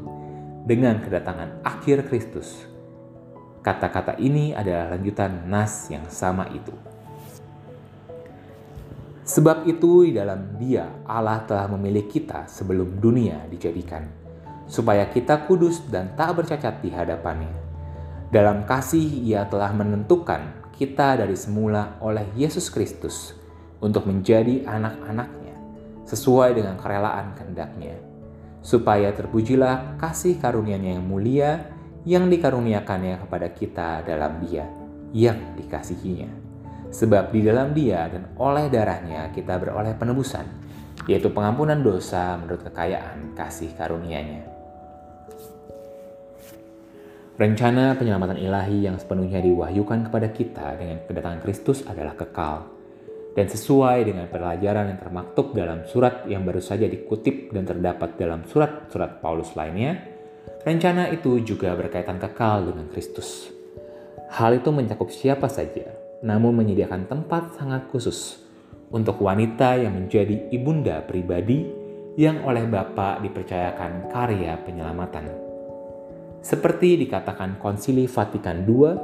dengan 0.68 1.00
kedatangan 1.00 1.64
akhir 1.64 2.12
Kristus. 2.12 2.68
Kata-kata 3.62 4.18
ini 4.18 4.52
adalah 4.52 4.92
lanjutan 4.92 5.48
nas 5.48 5.88
yang 5.88 6.04
sama 6.10 6.50
itu. 6.50 6.91
Sebab 9.22 9.70
itu 9.70 10.02
di 10.02 10.18
dalam 10.18 10.58
dia 10.58 11.06
Allah 11.06 11.46
telah 11.46 11.70
memilih 11.70 12.10
kita 12.10 12.50
sebelum 12.50 12.98
dunia 12.98 13.46
dijadikan, 13.46 14.02
supaya 14.66 15.06
kita 15.06 15.46
kudus 15.46 15.78
dan 15.86 16.18
tak 16.18 16.42
bercacat 16.42 16.82
di 16.82 16.90
hadapannya. 16.90 17.54
Dalam 18.34 18.66
kasih 18.66 19.22
ia 19.22 19.46
telah 19.46 19.70
menentukan 19.70 20.74
kita 20.74 21.22
dari 21.22 21.38
semula 21.38 22.02
oleh 22.02 22.26
Yesus 22.34 22.66
Kristus 22.66 23.38
untuk 23.78 24.10
menjadi 24.10 24.66
anak-anaknya, 24.66 25.54
sesuai 26.02 26.58
dengan 26.58 26.74
kerelaan 26.74 27.38
kehendaknya, 27.38 28.02
supaya 28.58 29.14
terpujilah 29.14 30.02
kasih 30.02 30.42
karunia-Nya 30.42 30.98
yang 30.98 31.06
mulia 31.06 31.70
yang 32.02 32.26
dikaruniakannya 32.26 33.22
kepada 33.22 33.54
kita 33.54 34.02
dalam 34.02 34.42
dia 34.42 34.66
yang 35.14 35.54
dikasihinya 35.54 36.41
Sebab 36.92 37.32
di 37.32 37.40
dalam 37.40 37.72
dia 37.72 38.04
dan 38.12 38.36
oleh 38.36 38.68
darahnya 38.68 39.32
kita 39.32 39.56
beroleh 39.56 39.96
penebusan, 39.96 40.44
yaitu 41.08 41.32
pengampunan 41.32 41.80
dosa 41.80 42.36
menurut 42.36 42.68
kekayaan 42.68 43.32
kasih 43.32 43.72
karunia-Nya. 43.74 44.44
Rencana 47.40 47.96
penyelamatan 47.96 48.36
ilahi 48.36 48.86
yang 48.86 49.00
sepenuhnya 49.00 49.40
diwahyukan 49.40 50.12
kepada 50.12 50.28
kita 50.30 50.76
dengan 50.76 51.00
kedatangan 51.08 51.40
Kristus 51.40 51.80
adalah 51.88 52.12
kekal 52.12 52.82
dan 53.32 53.48
sesuai 53.48 54.04
dengan 54.04 54.28
pelajaran 54.28 54.92
yang 54.92 55.00
termaktub 55.00 55.56
dalam 55.56 55.88
surat 55.88 56.28
yang 56.28 56.44
baru 56.44 56.60
saja 56.60 56.84
dikutip 56.84 57.56
dan 57.56 57.64
terdapat 57.64 58.20
dalam 58.20 58.44
surat-surat 58.44 59.24
Paulus 59.24 59.56
lainnya, 59.56 59.96
rencana 60.68 61.08
itu 61.08 61.40
juga 61.40 61.72
berkaitan 61.72 62.20
kekal 62.20 62.68
dengan 62.68 62.92
Kristus. 62.92 63.48
Hal 64.36 64.60
itu 64.60 64.68
mencakup 64.68 65.08
siapa 65.08 65.48
saja, 65.48 65.88
namun 66.22 66.54
menyediakan 66.54 67.10
tempat 67.10 67.58
sangat 67.58 67.90
khusus 67.90 68.38
untuk 68.94 69.18
wanita 69.18 69.74
yang 69.76 69.98
menjadi 69.98 70.48
ibunda 70.54 71.02
pribadi 71.02 71.66
yang 72.14 72.44
oleh 72.46 72.68
Bapa 72.68 73.18
dipercayakan 73.18 74.12
karya 74.12 74.54
penyelamatan. 74.62 75.32
Seperti 76.42 76.98
dikatakan 77.06 77.58
Konsili 77.58 78.04
Vatikan 78.10 78.66
II, 78.66 78.98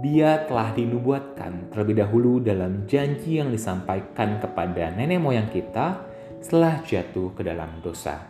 dia 0.00 0.44
telah 0.44 0.76
dinubuatkan 0.76 1.72
terlebih 1.72 2.04
dahulu 2.04 2.38
dalam 2.44 2.84
janji 2.84 3.40
yang 3.40 3.48
disampaikan 3.48 4.36
kepada 4.36 4.92
nenek 4.92 5.16
moyang 5.16 5.48
kita 5.48 6.04
setelah 6.44 6.84
jatuh 6.84 7.32
ke 7.32 7.42
dalam 7.42 7.80
dosa. 7.80 8.28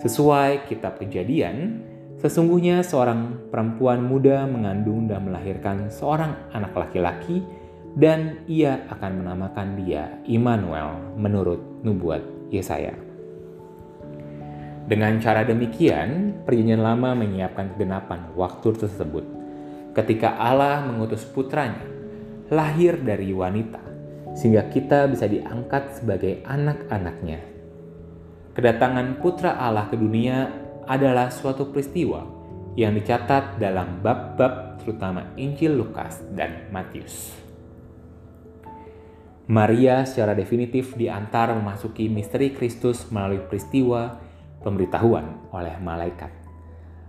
Sesuai 0.00 0.64
kitab 0.64 0.96
kejadian, 0.96 1.84
Sesungguhnya 2.20 2.84
seorang 2.84 3.48
perempuan 3.48 4.04
muda 4.04 4.44
mengandung 4.44 5.08
dan 5.08 5.24
melahirkan 5.24 5.88
seorang 5.88 6.36
anak 6.52 6.76
laki-laki 6.76 7.40
dan 7.96 8.44
ia 8.44 8.84
akan 8.92 9.24
menamakan 9.24 9.68
dia 9.80 10.20
Immanuel 10.28 11.16
menurut 11.16 11.80
nubuat 11.80 12.20
Yesaya. 12.52 12.92
Dengan 14.84 15.16
cara 15.16 15.48
demikian, 15.48 16.42
perjanjian 16.44 16.84
lama 16.84 17.16
menyiapkan 17.16 17.72
kegenapan 17.72 18.36
waktu 18.36 18.68
tersebut 18.74 19.24
ketika 19.96 20.36
Allah 20.36 20.84
mengutus 20.84 21.24
putranya 21.24 21.88
lahir 22.52 23.00
dari 23.00 23.32
wanita 23.32 23.80
sehingga 24.36 24.68
kita 24.68 25.08
bisa 25.08 25.24
diangkat 25.24 25.96
sebagai 25.96 26.44
anak-anaknya. 26.44 27.40
Kedatangan 28.54 29.22
putra 29.22 29.56
Allah 29.56 29.88
ke 29.88 29.96
dunia 29.96 30.59
adalah 30.90 31.30
suatu 31.30 31.70
peristiwa 31.70 32.26
yang 32.74 32.98
dicatat 32.98 33.62
dalam 33.62 34.02
bab-bab 34.02 34.82
terutama 34.82 35.30
Injil 35.38 35.78
Lukas 35.78 36.18
dan 36.34 36.66
Matius. 36.74 37.30
Maria 39.50 40.06
secara 40.06 40.34
definitif 40.34 40.94
diantar 40.94 41.54
memasuki 41.54 42.06
misteri 42.10 42.54
Kristus 42.54 43.06
melalui 43.10 43.42
peristiwa 43.46 44.18
pemberitahuan 44.62 45.50
oleh 45.54 45.74
malaikat. 45.82 46.30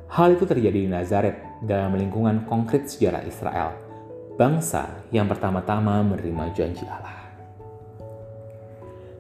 Hal 0.10 0.34
itu 0.38 0.46
terjadi 0.50 0.78
di 0.82 0.90
Nazaret 0.90 1.62
dalam 1.62 1.94
lingkungan 1.94 2.50
konkret 2.50 2.90
sejarah 2.90 3.22
Israel, 3.26 3.78
bangsa 4.36 5.06
yang 5.14 5.30
pertama-tama 5.30 6.02
menerima 6.02 6.46
janji 6.58 6.84
Allah. 6.90 7.22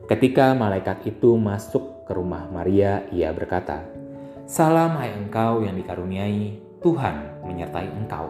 Ketika 0.10 0.52
malaikat 0.58 1.06
itu 1.08 1.38
masuk 1.40 2.04
ke 2.04 2.12
rumah 2.12 2.50
Maria, 2.52 3.06
ia 3.14 3.32
berkata, 3.32 4.01
Salam 4.52 5.00
hai 5.00 5.16
engkau 5.16 5.64
yang 5.64 5.80
dikaruniai, 5.80 6.60
Tuhan 6.84 7.48
menyertai 7.48 7.88
engkau. 7.88 8.28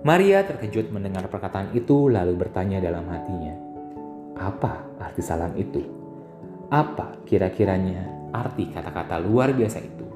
Maria 0.00 0.40
terkejut 0.40 0.88
mendengar 0.88 1.28
perkataan 1.28 1.76
itu 1.76 2.08
lalu 2.08 2.32
bertanya 2.32 2.80
dalam 2.80 3.04
hatinya, 3.12 3.52
apa 4.40 4.88
arti 4.96 5.20
salam 5.20 5.52
itu? 5.60 5.84
Apa 6.72 7.20
kira-kiranya 7.28 8.32
arti 8.32 8.72
kata-kata 8.72 9.20
luar 9.20 9.52
biasa 9.52 9.84
itu? 9.84 10.08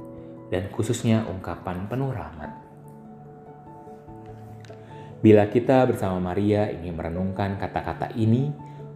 Dan 0.49 0.73
khususnya 0.73 1.29
ungkapan 1.29 1.93
penuh 1.93 2.09
rahmat. 2.09 2.53
Bila 5.21 5.45
kita 5.53 5.85
bersama 5.93 6.25
Maria 6.25 6.73
ingin 6.73 6.97
merenungkan 6.97 7.61
kata-kata 7.61 8.17
ini, 8.17 8.49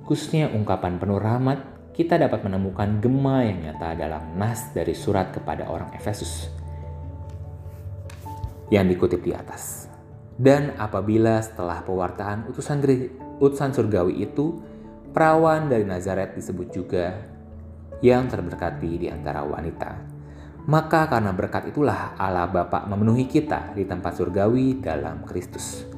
khususnya 0.09 0.49
ungkapan 0.49 0.97
penuh 0.97 1.21
rahmat, 1.21 1.76
kita 1.97 2.21
dapat 2.21 2.45
menemukan 2.45 3.01
gema 3.01 3.41
yang 3.41 3.65
nyata 3.65 3.97
dalam 3.97 4.37
nas 4.37 4.69
dari 4.77 4.93
surat 4.93 5.33
kepada 5.33 5.73
orang 5.73 5.97
Efesus 5.97 6.53
yang 8.69 8.85
dikutip 8.85 9.25
di 9.25 9.33
atas. 9.33 9.89
Dan 10.37 10.77
apabila 10.77 11.41
setelah 11.41 11.81
pewartaan 11.81 12.53
utusan, 12.53 12.85
utusan 13.41 13.73
surgawi 13.73 14.29
itu, 14.29 14.61
perawan 15.17 15.73
dari 15.73 15.89
Nazaret 15.89 16.37
disebut 16.37 16.69
juga 16.69 17.17
yang 18.05 18.29
terberkati 18.29 19.01
di 19.01 19.09
antara 19.09 19.41
wanita. 19.41 19.97
Maka 20.69 21.09
karena 21.09 21.33
berkat 21.33 21.73
itulah 21.73 22.13
Allah 22.21 22.45
Bapa 22.45 22.85
memenuhi 22.85 23.25
kita 23.25 23.73
di 23.73 23.89
tempat 23.89 24.21
surgawi 24.21 24.85
dalam 24.85 25.25
Kristus. 25.25 25.89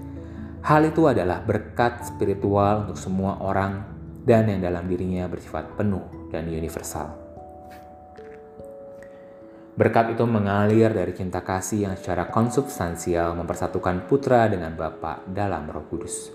Hal 0.63 0.87
itu 0.87 1.11
adalah 1.11 1.43
berkat 1.43 2.07
spiritual 2.07 2.87
untuk 2.87 3.01
semua 3.01 3.43
orang 3.43 3.98
dan 4.29 4.45
yang 4.53 4.61
dalam 4.61 4.85
dirinya 4.85 5.25
bersifat 5.25 5.73
penuh 5.73 6.29
dan 6.29 6.45
universal. 6.53 7.17
Berkat 9.79 10.13
itu 10.13 10.27
mengalir 10.27 10.91
dari 10.93 11.15
cinta 11.17 11.41
kasih 11.41 11.89
yang 11.89 11.95
secara 11.97 12.29
konsubstansial 12.29 13.33
mempersatukan 13.39 14.11
putra 14.11 14.45
dengan 14.51 14.75
Bapa 14.77 15.25
dalam 15.25 15.71
roh 15.71 15.87
kudus. 15.89 16.35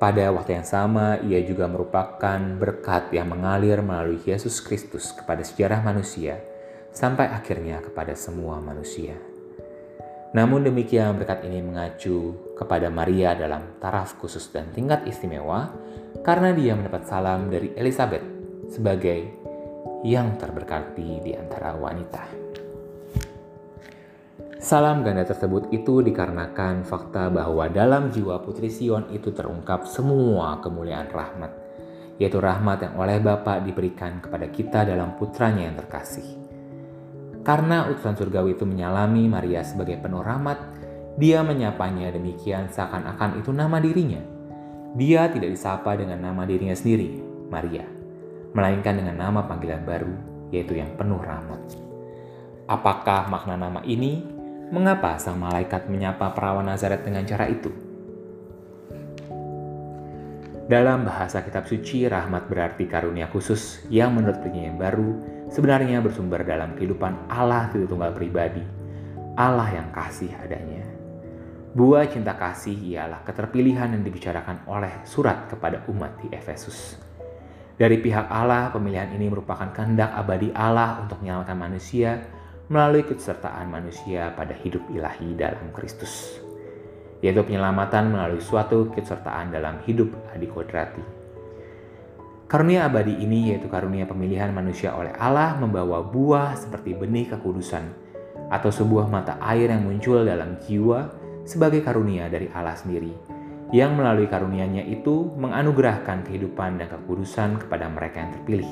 Pada 0.00 0.32
waktu 0.32 0.56
yang 0.56 0.64
sama, 0.64 1.20
ia 1.20 1.44
juga 1.44 1.68
merupakan 1.68 2.40
berkat 2.56 3.12
yang 3.12 3.28
mengalir 3.28 3.84
melalui 3.84 4.16
Yesus 4.24 4.64
Kristus 4.64 5.12
kepada 5.12 5.44
sejarah 5.44 5.84
manusia, 5.84 6.40
sampai 6.88 7.28
akhirnya 7.28 7.84
kepada 7.84 8.16
semua 8.16 8.62
manusia. 8.64 9.12
Namun 10.30 10.62
demikian 10.62 11.18
berkat 11.18 11.42
ini 11.42 11.58
mengacu 11.58 12.38
kepada 12.60 12.92
Maria 12.92 13.32
dalam 13.32 13.80
taraf 13.80 14.20
khusus 14.20 14.52
dan 14.52 14.68
tingkat 14.76 15.08
istimewa 15.08 15.72
karena 16.20 16.52
dia 16.52 16.76
mendapat 16.76 17.08
salam 17.08 17.48
dari 17.48 17.72
Elizabeth 17.72 18.22
sebagai 18.68 19.40
yang 20.04 20.36
terberkati 20.36 21.24
di 21.24 21.32
antara 21.32 21.72
wanita. 21.72 22.24
Salam 24.60 25.00
ganda 25.00 25.24
tersebut 25.24 25.72
itu 25.72 26.04
dikarenakan 26.04 26.84
fakta 26.84 27.32
bahwa 27.32 27.64
dalam 27.72 28.12
jiwa 28.12 28.44
Putri 28.44 28.68
Sion 28.68 29.08
itu 29.08 29.32
terungkap 29.32 29.88
semua 29.88 30.60
kemuliaan 30.60 31.08
rahmat, 31.08 31.52
yaitu 32.20 32.36
rahmat 32.36 32.84
yang 32.84 32.94
oleh 33.00 33.24
Bapa 33.24 33.56
diberikan 33.64 34.20
kepada 34.20 34.52
kita 34.52 34.84
dalam 34.84 35.16
putranya 35.16 35.64
yang 35.64 35.80
terkasih. 35.80 36.36
Karena 37.40 37.88
utusan 37.88 38.20
surgawi 38.20 38.52
itu 38.52 38.68
menyalami 38.68 39.32
Maria 39.32 39.64
sebagai 39.64 39.96
penuh 39.96 40.20
rahmat, 40.20 40.79
dia 41.18 41.42
menyapanya 41.42 42.14
demikian 42.14 42.70
seakan-akan 42.70 43.42
itu 43.42 43.50
nama 43.50 43.82
dirinya. 43.82 44.20
Dia 44.94 45.30
tidak 45.30 45.54
disapa 45.54 45.94
dengan 45.98 46.22
nama 46.22 46.46
dirinya 46.46 46.74
sendiri, 46.74 47.18
Maria, 47.50 47.86
melainkan 48.54 48.98
dengan 48.98 49.18
nama 49.18 49.46
panggilan 49.46 49.82
baru, 49.82 50.14
yaitu 50.54 50.78
yang 50.78 50.90
penuh 50.94 51.18
rahmat. 51.18 51.62
Apakah 52.70 53.26
makna 53.26 53.58
nama 53.58 53.82
ini? 53.82 54.22
Mengapa 54.70 55.18
sang 55.18 55.42
malaikat 55.42 55.90
menyapa 55.90 56.30
perawan 56.30 56.62
Nazaret 56.62 57.02
dengan 57.02 57.26
cara 57.26 57.50
itu? 57.50 57.74
Dalam 60.70 61.02
bahasa 61.02 61.42
kitab 61.42 61.66
suci, 61.66 62.06
rahmat 62.06 62.46
berarti 62.46 62.86
karunia 62.86 63.26
khusus 63.26 63.82
yang 63.90 64.14
menurut 64.14 64.38
perjanjian 64.38 64.78
baru 64.78 65.18
sebenarnya 65.50 65.98
bersumber 65.98 66.46
dalam 66.46 66.78
kehidupan 66.78 67.26
Allah 67.26 67.66
Tritunggal 67.74 68.14
pribadi, 68.14 68.62
Allah 69.34 69.66
yang 69.74 69.90
kasih 69.90 70.30
adanya. 70.38 70.99
Buah 71.70 72.10
cinta 72.10 72.34
kasih 72.34 72.74
ialah 72.74 73.22
keterpilihan 73.22 73.94
yang 73.94 74.02
dibicarakan 74.02 74.66
oleh 74.66 75.06
surat 75.06 75.46
kepada 75.46 75.86
umat 75.86 76.18
di 76.18 76.26
Efesus. 76.34 76.98
Dari 77.78 77.96
pihak 78.02 78.26
Allah, 78.26 78.74
pemilihan 78.74 79.14
ini 79.14 79.30
merupakan 79.30 79.70
kehendak 79.70 80.10
abadi 80.12 80.50
Allah 80.50 81.00
untuk 81.06 81.22
menyelamatkan 81.22 81.56
manusia 81.56 82.26
melalui 82.66 83.06
kesertaan 83.06 83.70
manusia 83.70 84.34
pada 84.34 84.52
hidup 84.52 84.82
ilahi 84.90 85.34
dalam 85.38 85.70
Kristus 85.70 86.42
yaitu 87.20 87.44
penyelamatan 87.44 88.16
melalui 88.16 88.40
suatu 88.40 88.88
kesertaan 88.92 89.52
dalam 89.52 89.84
hidup 89.84 90.08
adikodrati. 90.32 91.04
Karunia 92.50 92.90
abadi 92.90 93.14
ini 93.14 93.54
yaitu 93.54 93.70
karunia 93.70 94.10
pemilihan 94.10 94.50
manusia 94.50 94.90
oleh 94.96 95.14
Allah 95.14 95.54
membawa 95.54 96.02
buah 96.02 96.58
seperti 96.58 96.98
benih 96.98 97.30
kekudusan 97.30 97.86
atau 98.50 98.74
sebuah 98.74 99.06
mata 99.06 99.38
air 99.38 99.70
yang 99.70 99.86
muncul 99.86 100.26
dalam 100.26 100.58
jiwa 100.58 101.19
sebagai 101.50 101.82
karunia 101.82 102.30
dari 102.30 102.46
Allah 102.54 102.78
sendiri 102.78 103.10
yang 103.74 103.98
melalui 103.98 104.30
karunianya 104.30 104.86
itu 104.86 105.34
menganugerahkan 105.34 106.26
kehidupan 106.26 106.78
dan 106.78 106.86
kekudusan 106.90 107.58
kepada 107.66 107.90
mereka 107.90 108.22
yang 108.22 108.32
terpilih. 108.34 108.70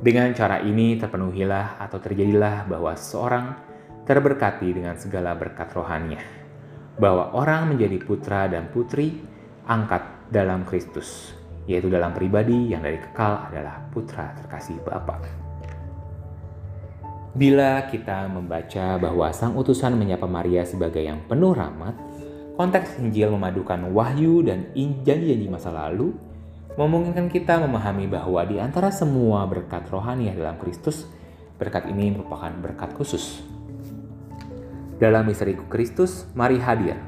Dengan 0.00 0.32
cara 0.32 0.64
ini 0.64 0.96
terpenuhilah 0.96 1.76
atau 1.76 2.00
terjadilah 2.00 2.64
bahwa 2.64 2.96
seorang 2.96 3.52
terberkati 4.08 4.72
dengan 4.72 4.96
segala 4.96 5.36
berkat 5.36 5.68
rohaninya, 5.76 6.24
bahwa 6.96 7.36
orang 7.36 7.76
menjadi 7.76 8.00
putra 8.00 8.48
dan 8.48 8.72
putri 8.72 9.20
angkat 9.68 10.00
dalam 10.32 10.64
Kristus, 10.64 11.36
yaitu 11.68 11.92
dalam 11.92 12.16
pribadi 12.16 12.72
yang 12.72 12.80
dari 12.80 12.96
kekal 12.96 13.52
adalah 13.52 13.92
putra 13.92 14.32
terkasih 14.40 14.80
Bapa. 14.80 15.39
Bila 17.30 17.86
kita 17.86 18.26
membaca 18.26 18.98
bahwa 18.98 19.30
sang 19.30 19.54
utusan 19.54 19.94
menyapa 19.94 20.26
Maria 20.26 20.66
sebagai 20.66 21.02
yang 21.06 21.22
penuh 21.30 21.54
rahmat, 21.54 21.94
konteks 22.58 22.98
Injil 22.98 23.30
memadukan 23.30 23.86
wahyu 23.94 24.42
dan 24.42 24.70
janji-janji 24.74 25.46
masa 25.46 25.70
lalu, 25.70 26.10
memungkinkan 26.74 27.30
kita 27.30 27.62
memahami 27.62 28.10
bahwa 28.10 28.42
di 28.42 28.58
antara 28.58 28.90
semua 28.90 29.46
berkat 29.46 29.86
rohani 29.94 30.34
dalam 30.34 30.58
Kristus, 30.58 31.06
berkat 31.54 31.86
ini 31.86 32.10
merupakan 32.10 32.50
berkat 32.58 32.98
khusus 32.98 33.46
dalam 35.00 35.24
misteri 35.24 35.56
Kristus, 35.72 36.28
Mari 36.36 36.60
hadir, 36.60 37.00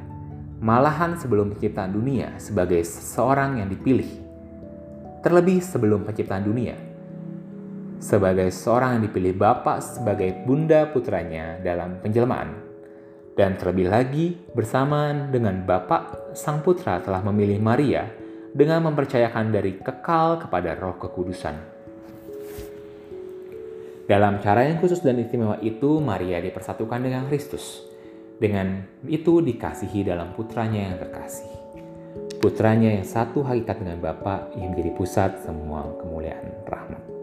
malahan 0.65 1.21
sebelum 1.21 1.53
penciptaan 1.53 1.93
dunia 1.93 2.33
sebagai 2.41 2.81
seseorang 2.81 3.61
yang 3.61 3.69
dipilih. 3.69 4.09
Terlebih 5.21 5.61
sebelum 5.61 6.09
penciptaan 6.09 6.43
dunia, 6.43 6.75
sebagai 8.03 8.51
seorang 8.51 8.99
yang 8.99 9.03
dipilih 9.07 9.38
Bapa 9.38 9.79
sebagai 9.79 10.43
bunda 10.43 10.91
putranya 10.91 11.62
dalam 11.62 12.03
penjelmaan. 12.03 12.75
Dan 13.33 13.55
terlebih 13.57 13.88
lagi, 13.88 14.27
bersamaan 14.53 15.31
dengan 15.31 15.62
Bapa, 15.62 16.35
Sang 16.35 16.61
Putra 16.61 16.99
telah 16.99 17.23
memilih 17.23 17.62
Maria 17.62 18.05
dengan 18.51 18.83
mempercayakan 18.91 19.55
dari 19.55 19.79
kekal 19.81 20.43
kepada 20.43 20.77
roh 20.77 21.01
kekudusan 21.01 21.73
dalam 24.12 24.43
cara 24.43 24.67
yang 24.67 24.83
khusus 24.83 24.99
dan 24.99 25.17
istimewa 25.23 25.62
itu, 25.62 26.03
Maria 26.03 26.43
dipersatukan 26.43 27.01
dengan 27.01 27.25
Kristus. 27.31 27.87
Dengan 28.37 28.83
itu 29.07 29.38
dikasihi 29.38 30.03
dalam 30.03 30.35
putranya 30.35 30.91
yang 30.91 30.99
terkasih. 30.99 31.49
Putranya 32.43 32.93
yang 32.93 33.07
satu 33.07 33.47
hakikat 33.47 33.79
dengan 33.79 34.03
Bapa 34.03 34.51
yang 34.59 34.75
menjadi 34.75 34.91
pusat 34.99 35.41
semua 35.47 35.87
kemuliaan 36.03 36.51
rahmat. 36.67 37.22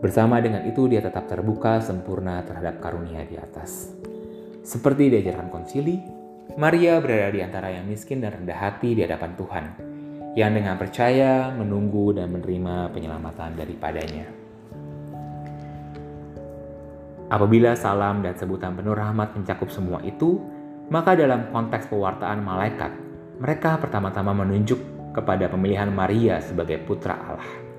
Bersama 0.00 0.40
dengan 0.40 0.64
itu 0.64 0.88
dia 0.88 1.04
tetap 1.04 1.28
terbuka 1.28 1.76
sempurna 1.84 2.40
terhadap 2.40 2.80
karunia 2.80 3.20
di 3.28 3.36
atas. 3.36 3.92
Seperti 4.64 5.12
diajarkan 5.12 5.52
konsili, 5.52 6.00
Maria 6.56 6.96
berada 7.04 7.28
di 7.28 7.44
antara 7.44 7.68
yang 7.68 7.84
miskin 7.84 8.24
dan 8.24 8.32
rendah 8.32 8.56
hati 8.56 8.96
di 8.96 9.04
hadapan 9.04 9.36
Tuhan, 9.36 9.64
yang 10.40 10.56
dengan 10.56 10.80
percaya 10.80 11.52
menunggu 11.52 12.16
dan 12.16 12.32
menerima 12.32 12.96
penyelamatan 12.96 13.60
daripadanya. 13.60 14.26
Apabila 17.28 17.76
salam 17.76 18.24
dan 18.24 18.34
sebutan 18.40 18.74
penuh 18.74 18.96
rahmat 18.96 19.36
mencakup 19.36 19.68
semua 19.68 20.00
itu, 20.00 20.40
maka 20.88 21.12
dalam 21.12 21.52
konteks 21.52 21.92
pewartaan 21.92 22.40
malaikat, 22.40 22.90
mereka 23.36 23.76
pertama-tama 23.76 24.32
menunjuk 24.32 24.80
kepada 25.12 25.46
pemilihan 25.52 25.92
Maria 25.92 26.40
sebagai 26.40 26.80
putra 26.82 27.14
Allah. 27.20 27.69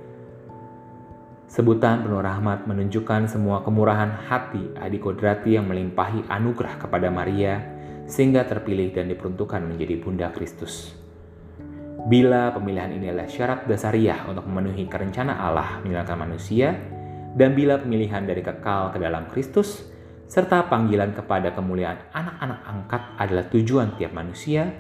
Sebutan 1.52 2.08
penuh 2.08 2.24
rahmat 2.24 2.64
menunjukkan 2.64 3.28
semua 3.28 3.60
kemurahan 3.60 4.08
hati 4.08 4.72
adikodrati 4.80 5.60
yang 5.60 5.68
melimpahi 5.68 6.24
anugerah 6.32 6.80
kepada 6.80 7.12
Maria 7.12 7.60
sehingga 8.08 8.48
terpilih 8.48 8.96
dan 8.96 9.12
diperuntukkan 9.12 9.60
menjadi 9.60 10.00
Bunda 10.00 10.32
Kristus. 10.32 10.96
Bila 12.08 12.56
pemilihan 12.56 12.96
ini 12.96 13.12
adalah 13.12 13.28
syarat 13.28 13.68
dasariah 13.68 14.32
untuk 14.32 14.48
memenuhi 14.48 14.88
kerencana 14.88 15.44
Allah 15.44 15.84
menyelamatkan 15.84 16.24
manusia, 16.24 16.72
dan 17.36 17.52
bila 17.52 17.84
pemilihan 17.84 18.24
dari 18.24 18.40
kekal 18.40 18.96
ke 18.96 19.04
dalam 19.04 19.28
Kristus, 19.28 19.92
serta 20.32 20.72
panggilan 20.72 21.12
kepada 21.12 21.52
kemuliaan 21.52 22.00
anak-anak 22.16 22.60
angkat 22.64 23.02
adalah 23.20 23.46
tujuan 23.52 24.00
tiap 24.00 24.16
manusia, 24.16 24.72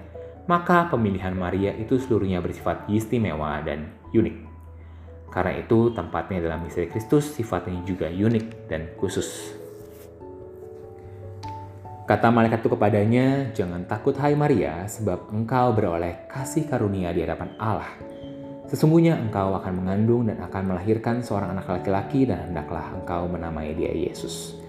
maka 0.48 0.88
pemilihan 0.88 1.36
Maria 1.36 1.76
itu 1.76 2.00
seluruhnya 2.00 2.40
bersifat 2.40 2.88
istimewa 2.88 3.60
dan 3.60 3.92
unik. 4.16 4.51
Karena 5.32 5.56
itu, 5.56 5.96
tempatnya 5.96 6.44
dalam 6.44 6.68
misteri 6.68 6.92
Kristus 6.92 7.32
sifatnya 7.32 7.80
juga 7.88 8.12
unik 8.12 8.68
dan 8.68 8.92
khusus. 9.00 9.56
Kata 12.04 12.28
malaikat 12.28 12.60
itu 12.60 12.70
kepadanya, 12.76 13.28
"Jangan 13.56 13.88
takut, 13.88 14.12
hai 14.20 14.36
Maria, 14.36 14.84
sebab 14.84 15.32
engkau 15.32 15.72
beroleh 15.72 16.28
kasih 16.28 16.68
karunia 16.68 17.16
di 17.16 17.24
hadapan 17.24 17.56
Allah." 17.56 17.88
Sesungguhnya 18.68 19.16
engkau 19.16 19.56
akan 19.56 19.84
mengandung 19.84 20.28
dan 20.28 20.44
akan 20.44 20.76
melahirkan 20.76 21.24
seorang 21.24 21.56
anak 21.56 21.72
laki-laki 21.72 22.28
dan 22.28 22.52
hendaklah 22.52 22.88
engkau 22.92 23.32
menamai 23.32 23.72
dia 23.76 23.96
Yesus. 23.96 24.60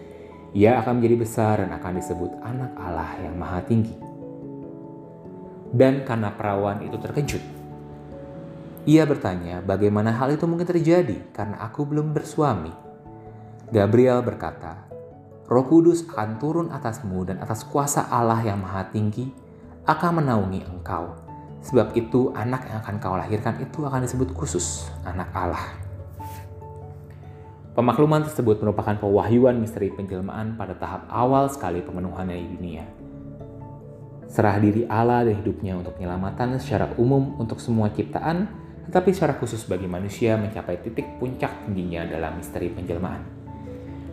Ia 0.55 0.79
akan 0.83 0.99
menjadi 1.03 1.17
besar 1.19 1.55
dan 1.63 1.71
akan 1.75 2.03
disebut 2.03 2.31
anak 2.43 2.75
Allah 2.79 3.11
yang 3.19 3.35
maha 3.39 3.63
tinggi. 3.67 3.95
Dan 5.71 6.07
karena 6.07 6.35
perawan 6.35 6.85
itu 6.85 6.99
terkejut, 6.99 7.43
ia 8.89 9.07
bertanya 9.07 9.63
bagaimana 9.63 10.11
hal 10.15 10.35
itu 10.35 10.47
mungkin 10.49 10.67
terjadi 10.67 11.33
karena 11.35 11.59
aku 11.63 11.87
belum 11.87 12.15
bersuami. 12.17 12.71
Gabriel 13.73 14.21
berkata, 14.21 14.89
Roh 15.49 15.67
Kudus 15.69 16.05
akan 16.07 16.41
turun 16.41 16.69
atasmu 16.73 17.29
dan 17.29 17.41
atas 17.41 17.65
kuasa 17.65 18.09
Allah 18.11 18.41
yang 18.43 18.61
maha 18.61 18.89
tinggi 18.91 19.33
akan 19.87 20.23
menaungi 20.23 20.61
engkau 20.67 21.23
Sebab 21.63 21.95
itu 21.95 22.35
anak 22.35 22.67
yang 22.67 22.83
akan 22.83 22.95
kau 22.99 23.15
lahirkan 23.15 23.63
itu 23.63 23.87
akan 23.87 24.03
disebut 24.03 24.35
khusus, 24.35 24.91
anak 25.07 25.31
Allah. 25.31 25.63
Pemakluman 27.73 28.27
tersebut 28.27 28.61
merupakan 28.61 28.99
pewahyuan 28.99 29.57
misteri 29.57 29.89
penjelmaan 29.95 30.59
pada 30.59 30.77
tahap 30.77 31.09
awal 31.09 31.49
sekali 31.49 31.81
pemenuhan 31.81 32.29
di 32.29 32.51
dunia. 32.59 32.85
Serah 34.27 34.59
diri 34.59 34.85
Allah 34.91 35.25
dan 35.25 35.39
hidupnya 35.39 35.79
untuk 35.79 35.97
penyelamatan 35.97 36.59
secara 36.59 36.93
umum 36.99 37.39
untuk 37.39 37.63
semua 37.63 37.89
ciptaan, 37.95 38.51
tetapi 38.89 39.11
secara 39.15 39.39
khusus 39.39 39.63
bagi 39.69 39.87
manusia 39.87 40.35
mencapai 40.35 40.83
titik 40.83 41.19
puncak 41.23 41.67
tingginya 41.67 42.07
dalam 42.07 42.39
misteri 42.39 42.71
penjelmaan. 42.71 43.23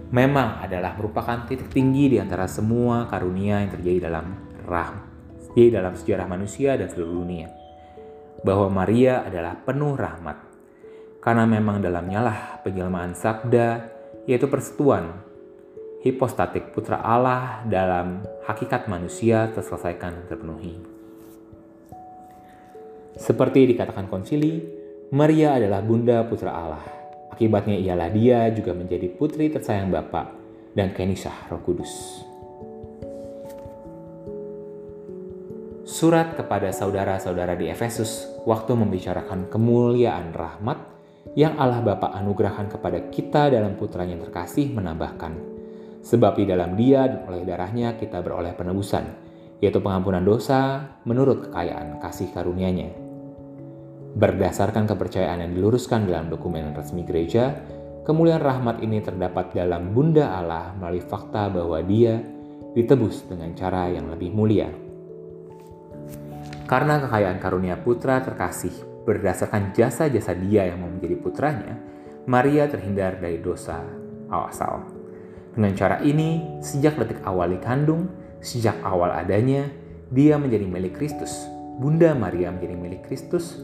Memang 0.09 0.61
adalah 0.61 0.97
merupakan 0.97 1.45
titik 1.45 1.69
tinggi 1.69 2.13
di 2.13 2.17
antara 2.17 2.49
semua 2.49 3.05
karunia 3.05 3.61
yang 3.61 3.71
terjadi 3.73 4.09
dalam 4.09 4.25
rahmat 4.65 5.09
di 5.53 5.69
dalam 5.73 5.93
sejarah 5.97 6.27
manusia 6.29 6.77
dan 6.77 6.89
seluruh 6.89 7.25
dunia. 7.25 7.49
Bahwa 8.45 8.71
Maria 8.71 9.25
adalah 9.25 9.57
penuh 9.57 9.97
rahmat. 9.97 10.37
Karena 11.19 11.43
memang 11.43 11.83
dalamnya 11.83 12.23
lah 12.23 12.39
penjelmaan 12.63 13.11
sabda, 13.11 13.91
yaitu 14.23 14.47
persatuan 14.47 15.19
hipostatik 15.99 16.71
putra 16.71 17.03
Allah 17.03 17.59
dalam 17.67 18.23
hakikat 18.47 18.87
manusia 18.87 19.51
terselesaikan 19.51 20.15
dan 20.15 20.25
terpenuhi. 20.31 20.98
Seperti 23.19 23.67
dikatakan 23.75 24.07
konsili, 24.07 24.63
Maria 25.11 25.59
adalah 25.59 25.83
bunda 25.83 26.23
putra 26.23 26.55
Allah. 26.55 26.85
Akibatnya 27.35 27.75
ialah 27.75 28.07
dia 28.09 28.47
juga 28.55 28.71
menjadi 28.71 29.11
putri 29.11 29.51
tersayang 29.51 29.91
Bapa 29.91 30.31
dan 30.71 30.95
kenisah 30.95 31.51
Roh 31.51 31.59
Kudus. 31.59 32.25
surat 35.89 36.37
kepada 36.37 36.69
saudara-saudara 36.69 37.57
di 37.57 37.67
Efesus 37.67 38.29
waktu 38.45 38.77
membicarakan 38.77 39.49
kemuliaan 39.49 40.31
rahmat 40.31 40.79
yang 41.33 41.57
Allah 41.57 41.81
Bapa 41.81 42.13
anugerahkan 42.13 42.71
kepada 42.71 43.09
kita 43.09 43.49
dalam 43.49 43.73
putranya 43.73 44.15
yang 44.15 44.23
terkasih 44.23 44.69
menambahkan, 44.69 45.33
sebab 46.05 46.37
di 46.37 46.45
dalam 46.45 46.77
dia 46.77 47.03
dan 47.03 47.27
oleh 47.27 47.41
darahnya 47.41 47.97
kita 47.97 48.21
beroleh 48.21 48.53
penebusan, 48.53 49.01
yaitu 49.59 49.81
pengampunan 49.81 50.21
dosa 50.21 50.87
menurut 51.09 51.49
kekayaan 51.49 51.97
kasih 51.99 52.31
karunia-Nya. 52.31 53.08
Berdasarkan 54.17 54.89
kepercayaan 54.89 55.45
yang 55.45 55.51
diluruskan 55.53 56.09
dalam 56.09 56.33
dokumen 56.33 56.73
resmi 56.73 57.05
gereja, 57.05 57.53
kemuliaan 58.07 58.41
rahmat 58.41 58.81
ini 58.81 59.05
terdapat 59.05 59.53
dalam 59.53 59.93
Bunda 59.93 60.33
Allah 60.33 60.73
melalui 60.73 61.05
fakta 61.05 61.53
bahwa 61.53 61.77
Dia 61.85 62.17
ditebus 62.73 63.29
dengan 63.29 63.53
cara 63.53 63.89
yang 63.89 64.09
lebih 64.09 64.33
mulia. 64.33 64.69
Karena 66.69 67.01
kekayaan 67.01 67.41
karunia 67.41 67.81
putra 67.81 68.21
terkasih 68.21 68.73
berdasarkan 69.01 69.73
jasa-jasa 69.73 70.37
dia 70.37 70.69
yang 70.69 70.85
mau 70.85 70.89
menjadi 70.93 71.17
putranya, 71.17 71.73
Maria 72.29 72.69
terhindar 72.69 73.17
dari 73.17 73.41
dosa 73.41 73.81
asal. 74.29 74.85
Dengan 75.57 75.73
cara 75.73 75.97
ini, 76.05 76.61
sejak 76.61 76.93
detik 77.01 77.25
awal 77.25 77.57
dikandung, 77.57 78.05
sejak 78.37 78.77
awal 78.85 79.09
adanya, 79.09 79.65
dia 80.13 80.37
menjadi 80.37 80.69
milik 80.69 80.93
Kristus. 81.01 81.41
Bunda 81.81 82.13
Maria 82.13 82.53
menjadi 82.53 82.75
milik 82.77 83.01
Kristus, 83.09 83.57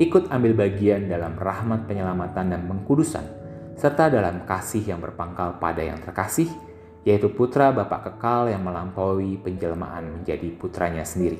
ikut 0.00 0.32
ambil 0.32 0.56
bagian 0.56 1.12
dalam 1.12 1.36
rahmat 1.36 1.84
penyelamatan 1.84 2.56
dan 2.56 2.64
pengkudusan, 2.64 3.22
serta 3.76 4.08
dalam 4.08 4.48
kasih 4.48 4.80
yang 4.80 4.98
berpangkal 5.04 5.60
pada 5.60 5.84
yang 5.84 6.00
terkasih, 6.00 6.48
yaitu 7.04 7.28
putra 7.28 7.68
Bapa 7.68 8.00
kekal 8.08 8.48
yang 8.48 8.64
melampaui 8.64 9.36
penjelmaan 9.44 10.20
menjadi 10.20 10.48
putranya 10.56 11.04
sendiri. 11.04 11.36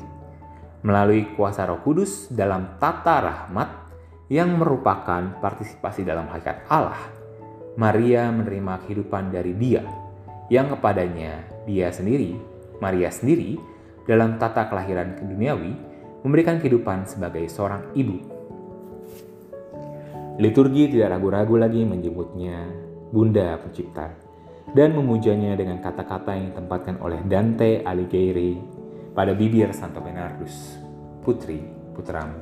Melalui 0.84 1.32
kuasa 1.36 1.64
roh 1.64 1.80
kudus 1.80 2.28
dalam 2.28 2.76
tata 2.76 3.24
rahmat 3.24 3.68
yang 4.28 4.56
merupakan 4.60 5.40
partisipasi 5.40 6.04
dalam 6.04 6.28
hakikat 6.28 6.68
Allah, 6.68 7.00
Maria 7.80 8.28
menerima 8.28 8.84
kehidupan 8.84 9.32
dari 9.32 9.56
dia 9.56 9.84
yang 10.52 10.68
kepadanya 10.68 11.64
dia 11.64 11.88
sendiri, 11.88 12.36
Maria 12.76 13.08
sendiri, 13.08 13.56
dalam 14.04 14.36
tata 14.36 14.68
kelahiran 14.68 15.16
duniawi, 15.16 15.72
memberikan 16.24 16.60
kehidupan 16.60 17.08
sebagai 17.08 17.44
seorang 17.48 17.92
ibu. 17.96 18.29
Liturgi 20.40 20.88
tidak 20.88 21.12
ragu-ragu 21.12 21.60
lagi 21.60 21.84
menyebutnya 21.84 22.64
Bunda 23.12 23.60
Pencipta 23.60 24.08
dan 24.72 24.96
memujanya 24.96 25.52
dengan 25.52 25.84
kata-kata 25.84 26.32
yang 26.32 26.56
ditempatkan 26.56 26.96
oleh 27.04 27.20
Dante 27.28 27.84
Alighieri 27.84 28.56
pada 29.12 29.36
bibir 29.36 29.68
Santo 29.76 30.00
Bernardus, 30.00 30.80
putri 31.20 31.60
putramu. 31.92 32.40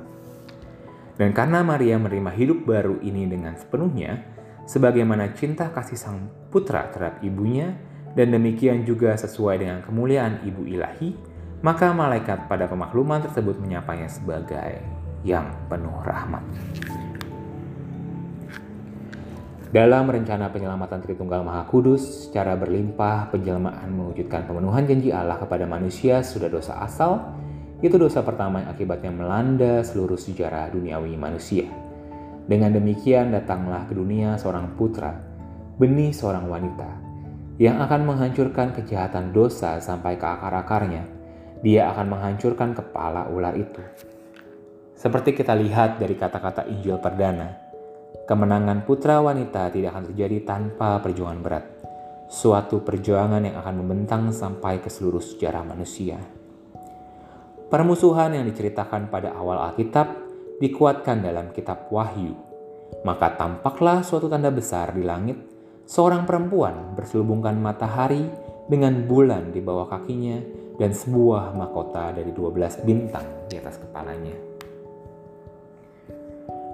Dan 1.18 1.34
karena 1.34 1.66
Maria 1.66 1.98
menerima 1.98 2.30
hidup 2.38 2.70
baru 2.70 3.02
ini 3.02 3.26
dengan 3.26 3.58
sepenuhnya, 3.58 4.22
sebagaimana 4.62 5.34
cinta 5.34 5.66
kasih 5.74 5.98
sang 5.98 6.30
putra 6.54 6.94
terhadap 6.94 7.18
ibunya, 7.26 7.74
dan 8.14 8.30
demikian 8.30 8.86
juga 8.86 9.18
sesuai 9.18 9.58
dengan 9.58 9.82
kemuliaan 9.82 10.46
ibu 10.46 10.62
ilahi, 10.70 11.18
maka 11.66 11.90
malaikat 11.90 12.46
pada 12.46 12.70
pemakluman 12.70 13.26
tersebut 13.26 13.58
menyapanya 13.58 14.06
sebagai 14.06 14.86
yang 15.26 15.50
penuh 15.66 15.98
rahmat. 16.06 16.46
Dalam 19.68 20.08
rencana 20.08 20.48
penyelamatan 20.48 21.04
Tritunggal 21.04 21.44
Maha 21.44 21.68
Kudus, 21.68 22.24
secara 22.24 22.56
berlimpah 22.56 23.28
penjelmaan 23.28 23.92
mewujudkan 23.92 24.48
pemenuhan 24.48 24.88
janji 24.88 25.12
Allah 25.12 25.36
kepada 25.36 25.68
manusia 25.68 26.24
sudah 26.24 26.48
dosa 26.48 26.80
asal, 26.80 27.36
itu 27.84 28.00
dosa 28.00 28.24
pertama 28.24 28.64
yang 28.64 28.72
akibatnya 28.72 29.12
melanda 29.12 29.84
seluruh 29.84 30.16
sejarah 30.16 30.72
duniawi 30.72 31.20
manusia. 31.20 31.68
Dengan 32.48 32.80
demikian 32.80 33.28
datanglah 33.28 33.84
ke 33.84 33.92
dunia 33.92 34.40
seorang 34.40 34.72
putra, 34.72 35.20
benih 35.76 36.16
seorang 36.16 36.48
wanita, 36.48 36.88
yang 37.60 37.76
akan 37.84 38.08
menghancurkan 38.08 38.72
kejahatan 38.72 39.36
dosa 39.36 39.84
sampai 39.84 40.16
ke 40.16 40.24
akar-akarnya. 40.24 41.04
Dia 41.60 41.92
akan 41.92 42.16
menghancurkan 42.16 42.72
kepala 42.72 43.28
ular 43.28 43.52
itu. 43.52 43.84
Seperti 44.96 45.36
kita 45.36 45.52
lihat 45.52 46.00
dari 46.00 46.16
kata-kata 46.16 46.64
Injil 46.72 46.96
perdana, 47.04 47.67
Kemenangan 48.28 48.84
putra 48.84 49.24
wanita 49.24 49.72
tidak 49.72 49.96
akan 49.96 50.12
terjadi 50.12 50.44
tanpa 50.44 51.00
perjuangan 51.00 51.40
berat. 51.40 51.64
Suatu 52.28 52.84
perjuangan 52.84 53.40
yang 53.40 53.56
akan 53.56 53.80
membentang 53.80 54.28
sampai 54.36 54.84
ke 54.84 54.92
seluruh 54.92 55.24
sejarah 55.24 55.64
manusia. 55.64 56.20
Permusuhan 57.72 58.36
yang 58.36 58.44
diceritakan 58.44 59.08
pada 59.08 59.32
awal 59.32 59.72
Alkitab 59.72 60.12
dikuatkan 60.60 61.24
dalam 61.24 61.56
kitab 61.56 61.88
Wahyu. 61.88 62.36
Maka 63.00 63.32
tampaklah 63.32 64.04
suatu 64.04 64.28
tanda 64.28 64.52
besar 64.52 64.92
di 64.92 65.08
langit, 65.08 65.40
seorang 65.88 66.28
perempuan 66.28 66.92
berselubungkan 67.00 67.56
matahari 67.56 68.28
dengan 68.68 69.08
bulan 69.08 69.56
di 69.56 69.64
bawah 69.64 69.88
kakinya 69.88 70.36
dan 70.76 70.92
sebuah 70.92 71.56
mahkota 71.56 72.12
dari 72.12 72.28
12 72.36 72.84
bintang 72.84 73.24
di 73.48 73.56
atas 73.56 73.80
kepalanya. 73.80 74.47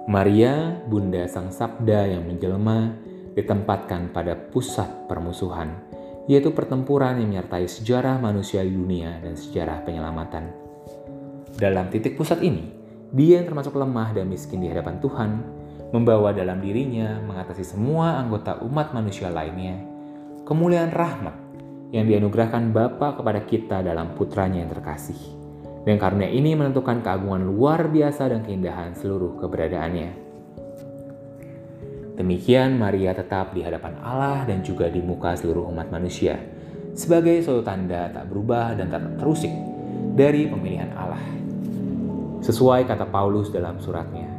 Maria, 0.05 0.77
Bunda 0.85 1.25
Sang 1.25 1.49
Sabda 1.49 2.05
yang 2.05 2.29
menjelma, 2.29 2.93
ditempatkan 3.33 4.13
pada 4.13 4.37
pusat 4.37 5.09
permusuhan, 5.09 5.81
yaitu 6.29 6.53
pertempuran 6.53 7.17
yang 7.17 7.33
menyertai 7.33 7.65
sejarah 7.65 8.21
manusia 8.21 8.61
dunia 8.61 9.17
dan 9.25 9.33
sejarah 9.33 9.81
penyelamatan. 9.81 10.53
Dalam 11.57 11.89
titik 11.89 12.21
pusat 12.21 12.37
ini, 12.45 12.69
dia 13.09 13.41
yang 13.41 13.49
termasuk 13.49 13.73
lemah 13.73 14.13
dan 14.13 14.29
miskin 14.29 14.61
di 14.61 14.69
hadapan 14.69 15.01
Tuhan, 15.01 15.31
membawa 15.89 16.31
dalam 16.37 16.61
dirinya 16.61 17.17
mengatasi 17.25 17.65
semua 17.65 18.21
anggota 18.21 18.61
umat 18.61 18.93
manusia 18.93 19.33
lainnya, 19.33 19.81
kemuliaan 20.45 20.93
rahmat 20.93 21.35
yang 21.89 22.05
dianugerahkan 22.05 22.69
Bapa 22.69 23.17
kepada 23.17 23.41
kita 23.41 23.81
dalam 23.81 24.13
putranya 24.13 24.61
yang 24.61 24.71
terkasih. 24.71 25.34
Dan 25.85 26.01
karunia 26.01 26.33
ini 26.33 26.57
menentukan 26.57 27.05
keagungan 27.05 27.45
luar 27.45 27.93
biasa 27.93 28.33
dan 28.33 28.41
keindahan 28.41 28.97
seluruh 28.97 29.37
keberadaannya. 29.37 30.25
Demikian 32.17 32.81
Maria 32.81 33.13
tetap 33.13 33.53
di 33.53 33.61
hadapan 33.61 34.01
Allah 34.01 34.49
dan 34.49 34.65
juga 34.65 34.89
di 34.89 34.97
muka 35.03 35.37
seluruh 35.37 35.69
umat 35.69 35.93
manusia 35.93 36.41
sebagai 36.95 37.43
suatu 37.43 37.61
tanda 37.61 38.07
tak 38.07 38.31
berubah 38.31 38.73
dan 38.73 38.87
tak 38.87 39.19
terusik 39.19 39.51
dari 40.15 40.47
pemilihan 40.47 40.89
Allah. 40.95 41.21
Sesuai 42.39 42.87
kata 42.87 43.05
Paulus 43.11 43.51
dalam 43.51 43.77
suratnya, 43.83 44.31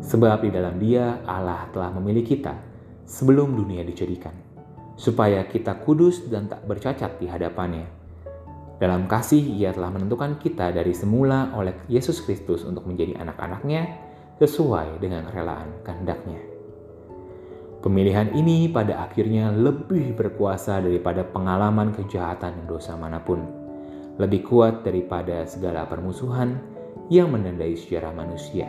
sebab 0.00 0.46
di 0.46 0.50
dalam 0.54 0.78
dia 0.78 1.20
Allah 1.26 1.66
telah 1.74 1.90
memilih 1.98 2.22
kita 2.22 2.54
sebelum 3.02 3.58
dunia 3.58 3.82
dijadikan, 3.82 4.32
supaya 4.94 5.42
kita 5.42 5.74
kudus 5.82 6.22
dan 6.30 6.46
tak 6.46 6.62
bercacat 6.70 7.18
di 7.18 7.26
hadapannya 7.26 8.01
dalam 8.82 9.06
kasih 9.06 9.38
ia 9.38 9.70
telah 9.70 9.94
menentukan 9.94 10.42
kita 10.42 10.74
dari 10.74 10.90
semula 10.90 11.54
oleh 11.54 11.86
Yesus 11.86 12.18
Kristus 12.26 12.66
untuk 12.66 12.82
menjadi 12.90 13.14
anak-anaknya 13.14 13.86
sesuai 14.42 14.98
dengan 14.98 15.30
kerelaan 15.30 15.70
kehendaknya. 15.86 16.42
Pemilihan 17.78 18.34
ini 18.34 18.66
pada 18.66 19.06
akhirnya 19.06 19.54
lebih 19.54 20.18
berkuasa 20.18 20.82
daripada 20.82 21.22
pengalaman 21.22 21.94
kejahatan 21.94 22.58
dan 22.58 22.66
dosa 22.66 22.98
mana 22.98 23.22
pun. 23.22 23.46
Lebih 24.18 24.50
kuat 24.50 24.82
daripada 24.82 25.46
segala 25.46 25.86
permusuhan 25.86 26.58
yang 27.06 27.30
menandai 27.30 27.78
sejarah 27.78 28.10
manusia. 28.10 28.66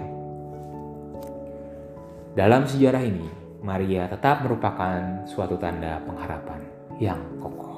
Dalam 2.37 2.69
sejarah 2.69 3.01
ini, 3.01 3.29
Maria 3.65 4.05
tetap 4.13 4.45
merupakan 4.45 5.25
suatu 5.25 5.57
tanda 5.57 5.97
pengharapan 6.05 6.61
yang 7.01 7.21
kokoh. 7.41 7.72